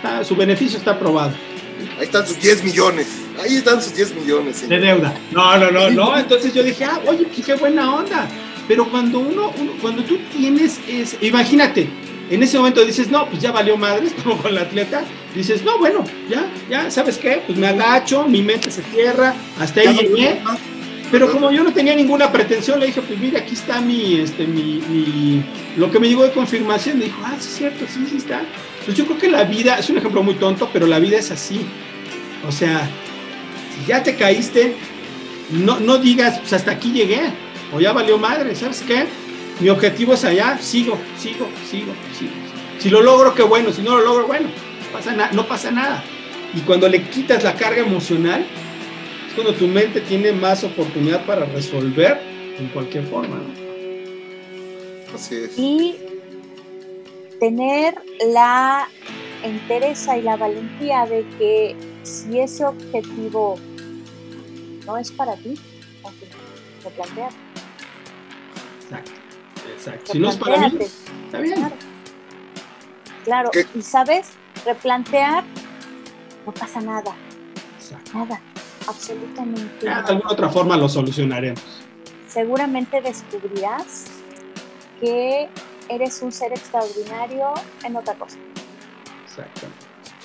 [0.05, 1.33] Ah, su beneficio está aprobado.
[1.99, 3.09] Ahí están sus 10 millones.
[3.43, 4.69] Ahí están sus 10 millones.
[4.69, 5.13] De deuda.
[5.33, 6.17] No, no, no, no.
[6.17, 8.29] Entonces yo dije, ah, oye, pues qué buena onda.
[8.69, 11.89] Pero cuando uno, cuando tú tienes, es, imagínate,
[12.31, 15.03] en ese momento dices, no, pues ya valió madres, como con la atleta,
[15.35, 17.43] dices, no, bueno, ya, ya, ¿sabes qué?
[17.47, 20.41] Pues me agacho, mi mente se cierra, hasta ahí llegué.
[21.11, 24.47] Pero como yo no tenía ninguna pretensión, le dije, pues mira, aquí está mi, este,
[24.47, 25.45] mi,
[25.77, 26.99] lo que me llegó de confirmación.
[26.99, 28.41] Me dijo, ah, sí es cierto, sí, sí está.
[28.87, 31.31] Pues yo creo que la vida, es un ejemplo muy tonto, pero la vida es
[31.31, 31.67] así.
[32.49, 32.89] O sea,
[33.77, 34.75] si ya te caíste,
[35.51, 37.21] no, no digas, pues hasta aquí llegué
[37.73, 39.07] o ya valió madre, ¿sabes qué?
[39.61, 42.33] Mi objetivo es allá, sigo, sigo, sigo, sigo.
[42.79, 44.49] Si lo logro, qué bueno, si no lo logro, bueno,
[44.93, 46.03] pasa no pasa nada.
[46.55, 48.45] Y cuando le quitas la carga emocional,
[49.29, 52.21] es cuando tu mente tiene más oportunidad para resolver
[52.59, 53.37] en cualquier forma.
[53.37, 55.15] ¿no?
[55.15, 55.59] Así es.
[55.59, 55.97] Y
[57.41, 57.95] tener
[58.33, 58.89] la
[59.43, 63.59] entereza y la valentía de que si ese objetivo
[64.87, 65.55] no es para ti,
[66.85, 67.31] replantear.
[68.99, 69.21] Exacto,
[69.75, 70.13] exacto.
[70.13, 70.79] Si no es para mí,
[71.27, 71.73] está bien.
[73.25, 74.31] Claro, y sabes,
[74.65, 75.45] replantear,
[76.45, 77.15] no pasa nada.
[78.15, 78.41] Nada,
[78.87, 79.85] absolutamente.
[79.85, 81.63] de alguna otra forma lo solucionaremos.
[82.29, 84.07] Seguramente descubrirás
[85.01, 85.49] que
[85.89, 87.53] eres un ser extraordinario
[87.85, 88.39] en otra cosa.
[89.25, 89.82] Exactamente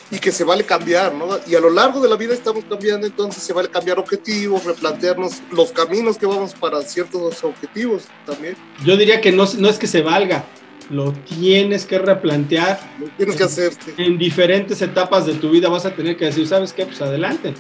[0.10, 1.28] y que se vale cambiar, ¿no?
[1.48, 5.42] Y a lo largo de la vida estamos cambiando, entonces se vale cambiar objetivos, replantearnos
[5.52, 8.56] los caminos que vamos para ciertos objetivos también.
[8.86, 10.46] Yo diría que no, no es que se valga,
[10.90, 12.80] lo tienes que replantear.
[13.00, 13.94] Lo tienes que hacerte.
[13.98, 16.86] En diferentes etapas de tu vida vas a tener que decir, ¿sabes qué?
[16.86, 17.54] Pues adelante.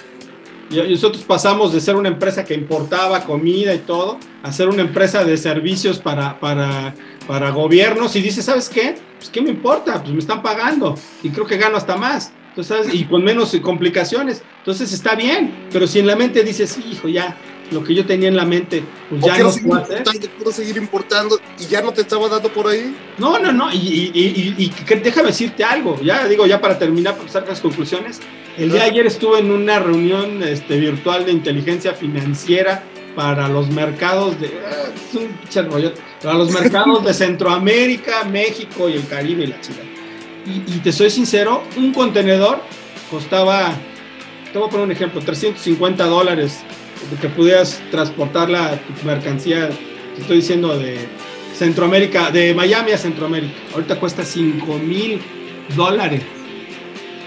[0.69, 4.81] Y nosotros pasamos de ser una empresa que importaba comida y todo, a ser una
[4.81, 6.93] empresa de servicios para, para,
[7.25, 8.95] para gobiernos y dice, ¿sabes qué?
[9.17, 12.33] Pues qué me importa, pues me están pagando y creo que gano hasta más.
[12.57, 14.41] Entonces, y con menos complicaciones.
[14.59, 17.37] Entonces está bien, pero si en la mente dices, hijo, ya,
[17.71, 20.03] lo que yo tenía en la mente, pues ya no puedo hacer.
[20.51, 22.95] Seguir importando y ya no te estaba dando por ahí.
[23.17, 27.15] No, no, no, y, y, y, y déjame decirte algo, ya digo, ya para terminar,
[27.15, 28.21] para sacar las conclusiones,
[28.57, 32.83] el día de ayer estuve en una reunión este, virtual de inteligencia financiera
[33.15, 34.47] para los mercados de.
[34.47, 35.93] Ah, es un rollo,
[36.23, 39.86] para los mercados de Centroamérica, México y el Caribe y la Chile.
[40.47, 42.61] Y, te soy sincero, un contenedor
[43.11, 43.73] costaba,
[44.51, 46.59] te voy a poner un ejemplo, 350 dólares
[47.21, 49.69] que pudieras transportar la mercancía,
[50.15, 50.97] te estoy diciendo de
[51.53, 53.53] Centroamérica, de Miami a Centroamérica.
[53.73, 55.19] Ahorita cuesta 5 mil
[55.75, 56.21] dólares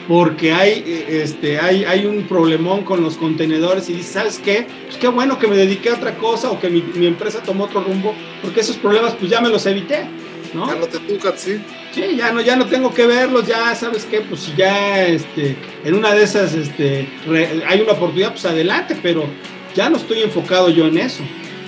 [0.09, 4.67] porque hay, este, hay, hay un problemón con los contenedores y dices, ¿sabes qué?
[4.87, 7.81] Pues qué bueno que me dediqué a otra cosa o que mi, empresa tomó otro
[7.81, 8.13] rumbo,
[8.43, 10.07] porque esos problemas pues ya me los evité,
[10.53, 10.67] ¿no?
[10.67, 10.99] Ya no te
[11.37, 11.61] sí.
[11.95, 14.21] Sí, ya no, ya no tengo que verlos, ya, ¿sabes qué?
[14.21, 17.09] Pues si ya, este, en una de esas, este,
[17.67, 19.25] hay una oportunidad, pues adelante, pero
[19.75, 21.25] ya no estoy enfocado yo en eso.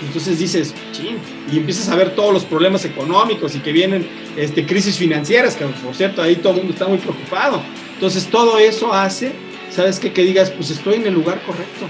[0.07, 1.17] Entonces dices, ching,
[1.53, 4.07] y empiezas a ver todos los problemas económicos y que vienen
[4.37, 7.63] este, crisis financieras, que por cierto ahí todo el mundo está muy preocupado.
[7.95, 9.33] Entonces todo eso hace,
[9.71, 10.13] ¿sabes qué?
[10.13, 11.87] Que digas, pues estoy en el lugar correcto,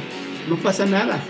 [0.48, 1.22] no pasa nada.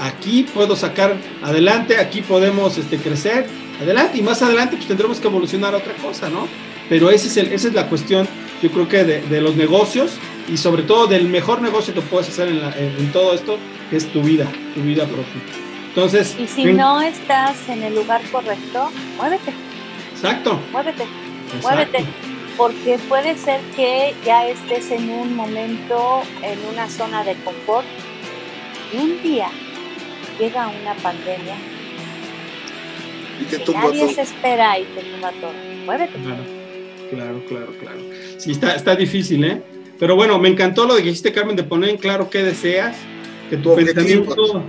[0.00, 3.46] Aquí puedo sacar adelante, aquí podemos este, crecer,
[3.80, 6.46] adelante, y más adelante pues tendremos que evolucionar a otra cosa, ¿no?
[6.88, 8.28] Pero ese es el, esa es la cuestión,
[8.62, 10.18] yo creo que de, los negocios
[10.48, 13.58] y sobre todo del mejor negocio que puedes hacer en, todo esto,
[13.90, 15.40] que es tu vida, tu vida propia.
[15.88, 19.52] Entonces, y si no estás en el lugar correcto, muévete.
[20.14, 20.60] Exacto.
[20.72, 21.06] Muévete,
[21.62, 22.04] muévete
[22.56, 27.86] porque puede ser que ya estés en un momento, en una zona de confort,
[28.92, 29.48] y un día
[30.38, 31.56] llega una pandemia
[33.40, 35.52] y que nadie se espera y te tumba todo.
[35.84, 36.12] Muévete.
[37.10, 37.98] Claro, claro, claro,
[38.38, 39.62] Sí, está, está difícil, ¿eh?
[39.98, 42.96] Pero bueno, me encantó lo que dijiste, Carmen, de poner en claro qué deseas,
[43.50, 44.64] que tu, pensamiento,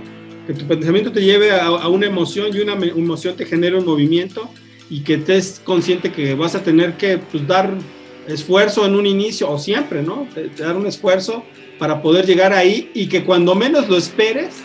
[0.46, 3.84] que tu pensamiento te lleve a, a, una emoción y una emoción te genere un
[3.84, 4.48] movimiento
[4.88, 7.74] y que estés consciente que vas a tener que pues, dar
[8.28, 10.28] esfuerzo en un inicio o siempre, ¿no?
[10.58, 11.42] Dar un esfuerzo
[11.78, 14.56] para poder llegar ahí y que cuando menos lo esperes,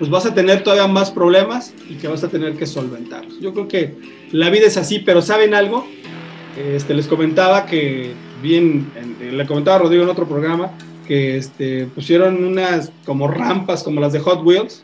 [0.00, 3.38] pues vas a tener todavía más problemas y que vas a tener que solventarlos.
[3.40, 3.94] Yo creo que
[4.32, 5.86] la vida es así, pero ¿saben algo?
[6.58, 8.90] Este, les comentaba que, bien,
[9.20, 10.72] le comentaba a Rodrigo en otro programa,
[11.06, 14.82] que este, pusieron unas como rampas como las de Hot Wheels,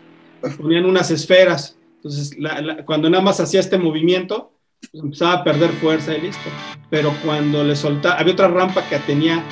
[0.61, 2.37] ponían unas esferas entonces,
[2.85, 4.53] cuando nada más hacía este movimiento,
[4.93, 6.49] pues, empezaba a perder fuerza y listo.
[6.89, 9.43] Pero cuando le soltaba, había otra rampa que tenía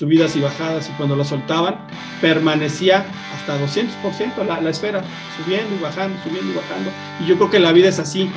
[0.00, 1.86] subidas y bajadas y cuando la soltaban,
[2.20, 3.04] permanecía
[3.36, 5.04] hasta 200% la, la esfera,
[5.36, 6.90] subiendo y bajando, subiendo y bajando.
[7.20, 8.30] Y yo creo que la vida es así.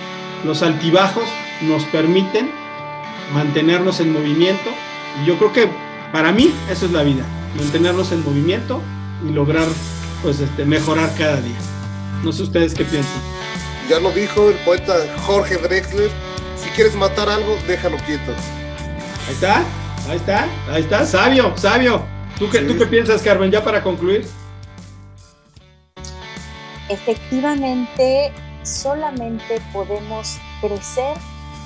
[0.46, 1.24] Los altibajos
[1.62, 2.52] nos permiten
[3.34, 4.70] mantenernos en movimiento
[5.24, 5.70] y yo creo que
[6.12, 7.24] para mí eso es la vida,
[7.58, 8.82] mantenernos en movimiento
[9.28, 9.66] y lograr
[10.22, 11.58] pues este, mejorar cada día.
[12.24, 13.34] No sé ustedes qué piensan
[13.90, 14.94] ya lo dijo el poeta
[15.26, 16.10] Jorge Drexler,
[16.56, 18.32] si quieres matar algo, déjalo quieto.
[19.28, 19.64] Ahí está,
[20.10, 22.04] ahí está, ahí está, sabio, sabio.
[22.38, 24.28] ¿Tú qué, ¿tú qué piensas, Carmen, ya para concluir?
[26.90, 28.32] Efectivamente,
[28.64, 31.18] solamente podemos crecer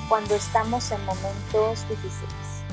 [0.10, 2.64] cuando estamos en momentos difíciles,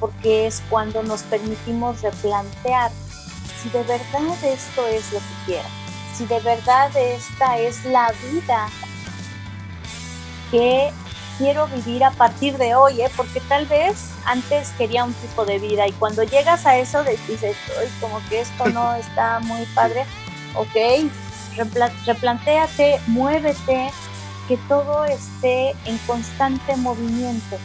[0.00, 2.90] porque es cuando nos permitimos replantear
[3.62, 5.82] si de verdad esto es lo que quiero
[6.12, 8.68] si de verdad esta es la vida
[10.50, 10.92] que
[11.42, 13.10] quiero vivir a partir de hoy, ¿eh?
[13.16, 17.56] porque tal vez antes quería un tipo de vida y cuando llegas a eso dices,
[18.00, 20.04] como que esto no está muy padre,
[20.54, 21.10] ok,
[22.06, 23.90] replantéate, muévete,
[24.46, 27.58] que todo esté en constante movimiento,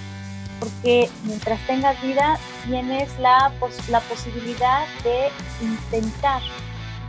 [0.59, 3.51] porque mientras tengas vida tienes la,
[3.89, 5.29] la posibilidad de
[5.61, 6.41] intentar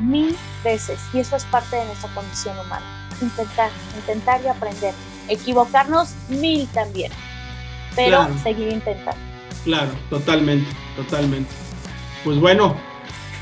[0.01, 3.09] mil veces y eso es parte de nuestra condición humana.
[3.23, 4.93] Intentar, intentar y aprender.
[5.29, 7.13] Equivocarnos mil también,
[7.95, 9.21] pero seguir intentando.
[9.65, 11.51] Claro, totalmente, totalmente.
[12.25, 12.77] Pues bueno,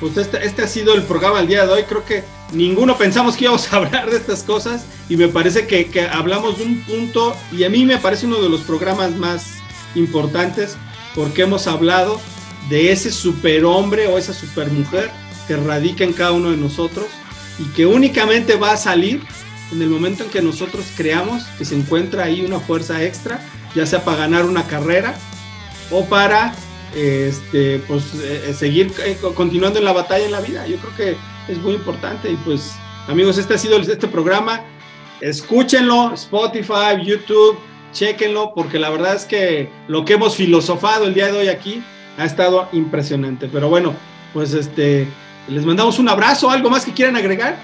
[0.01, 1.82] pues este, este ha sido el programa del día de hoy.
[1.84, 5.87] Creo que ninguno pensamos que íbamos a hablar de estas cosas y me parece que,
[5.87, 9.55] que hablamos de un punto y a mí me parece uno de los programas más
[9.95, 10.76] importantes
[11.14, 12.20] porque hemos hablado
[12.68, 15.11] de ese superhombre o esa supermujer
[15.47, 17.07] que radica en cada uno de nosotros
[17.59, 19.22] y que únicamente va a salir
[19.72, 23.40] en el momento en que nosotros creamos que se encuentra ahí una fuerza extra,
[23.74, 25.14] ya sea para ganar una carrera
[25.90, 26.54] o para
[26.94, 30.66] este, pues eh, seguir eh, continuando en la batalla en la vida.
[30.66, 32.74] Yo creo que es muy importante y pues
[33.08, 34.62] amigos, este ha sido este programa.
[35.20, 37.58] Escúchenlo, Spotify, YouTube,
[37.92, 41.82] chequenlo, porque la verdad es que lo que hemos filosofado el día de hoy aquí
[42.18, 43.48] ha estado impresionante.
[43.50, 43.94] Pero bueno,
[44.32, 45.06] pues este,
[45.48, 47.58] les mandamos un abrazo, algo más que quieran agregar.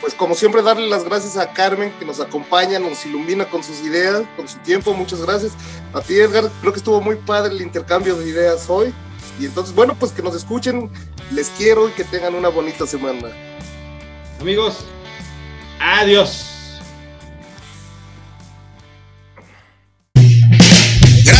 [0.00, 3.80] Pues como siempre darle las gracias a Carmen que nos acompaña, nos ilumina con sus
[3.80, 5.52] ideas, con su tiempo, muchas gracias.
[5.92, 8.94] A ti Edgar, creo que estuvo muy padre el intercambio de ideas hoy.
[9.40, 10.90] Y entonces, bueno, pues que nos escuchen,
[11.32, 13.28] les quiero y que tengan una bonita semana.
[14.40, 14.84] Amigos,
[15.80, 16.57] adiós.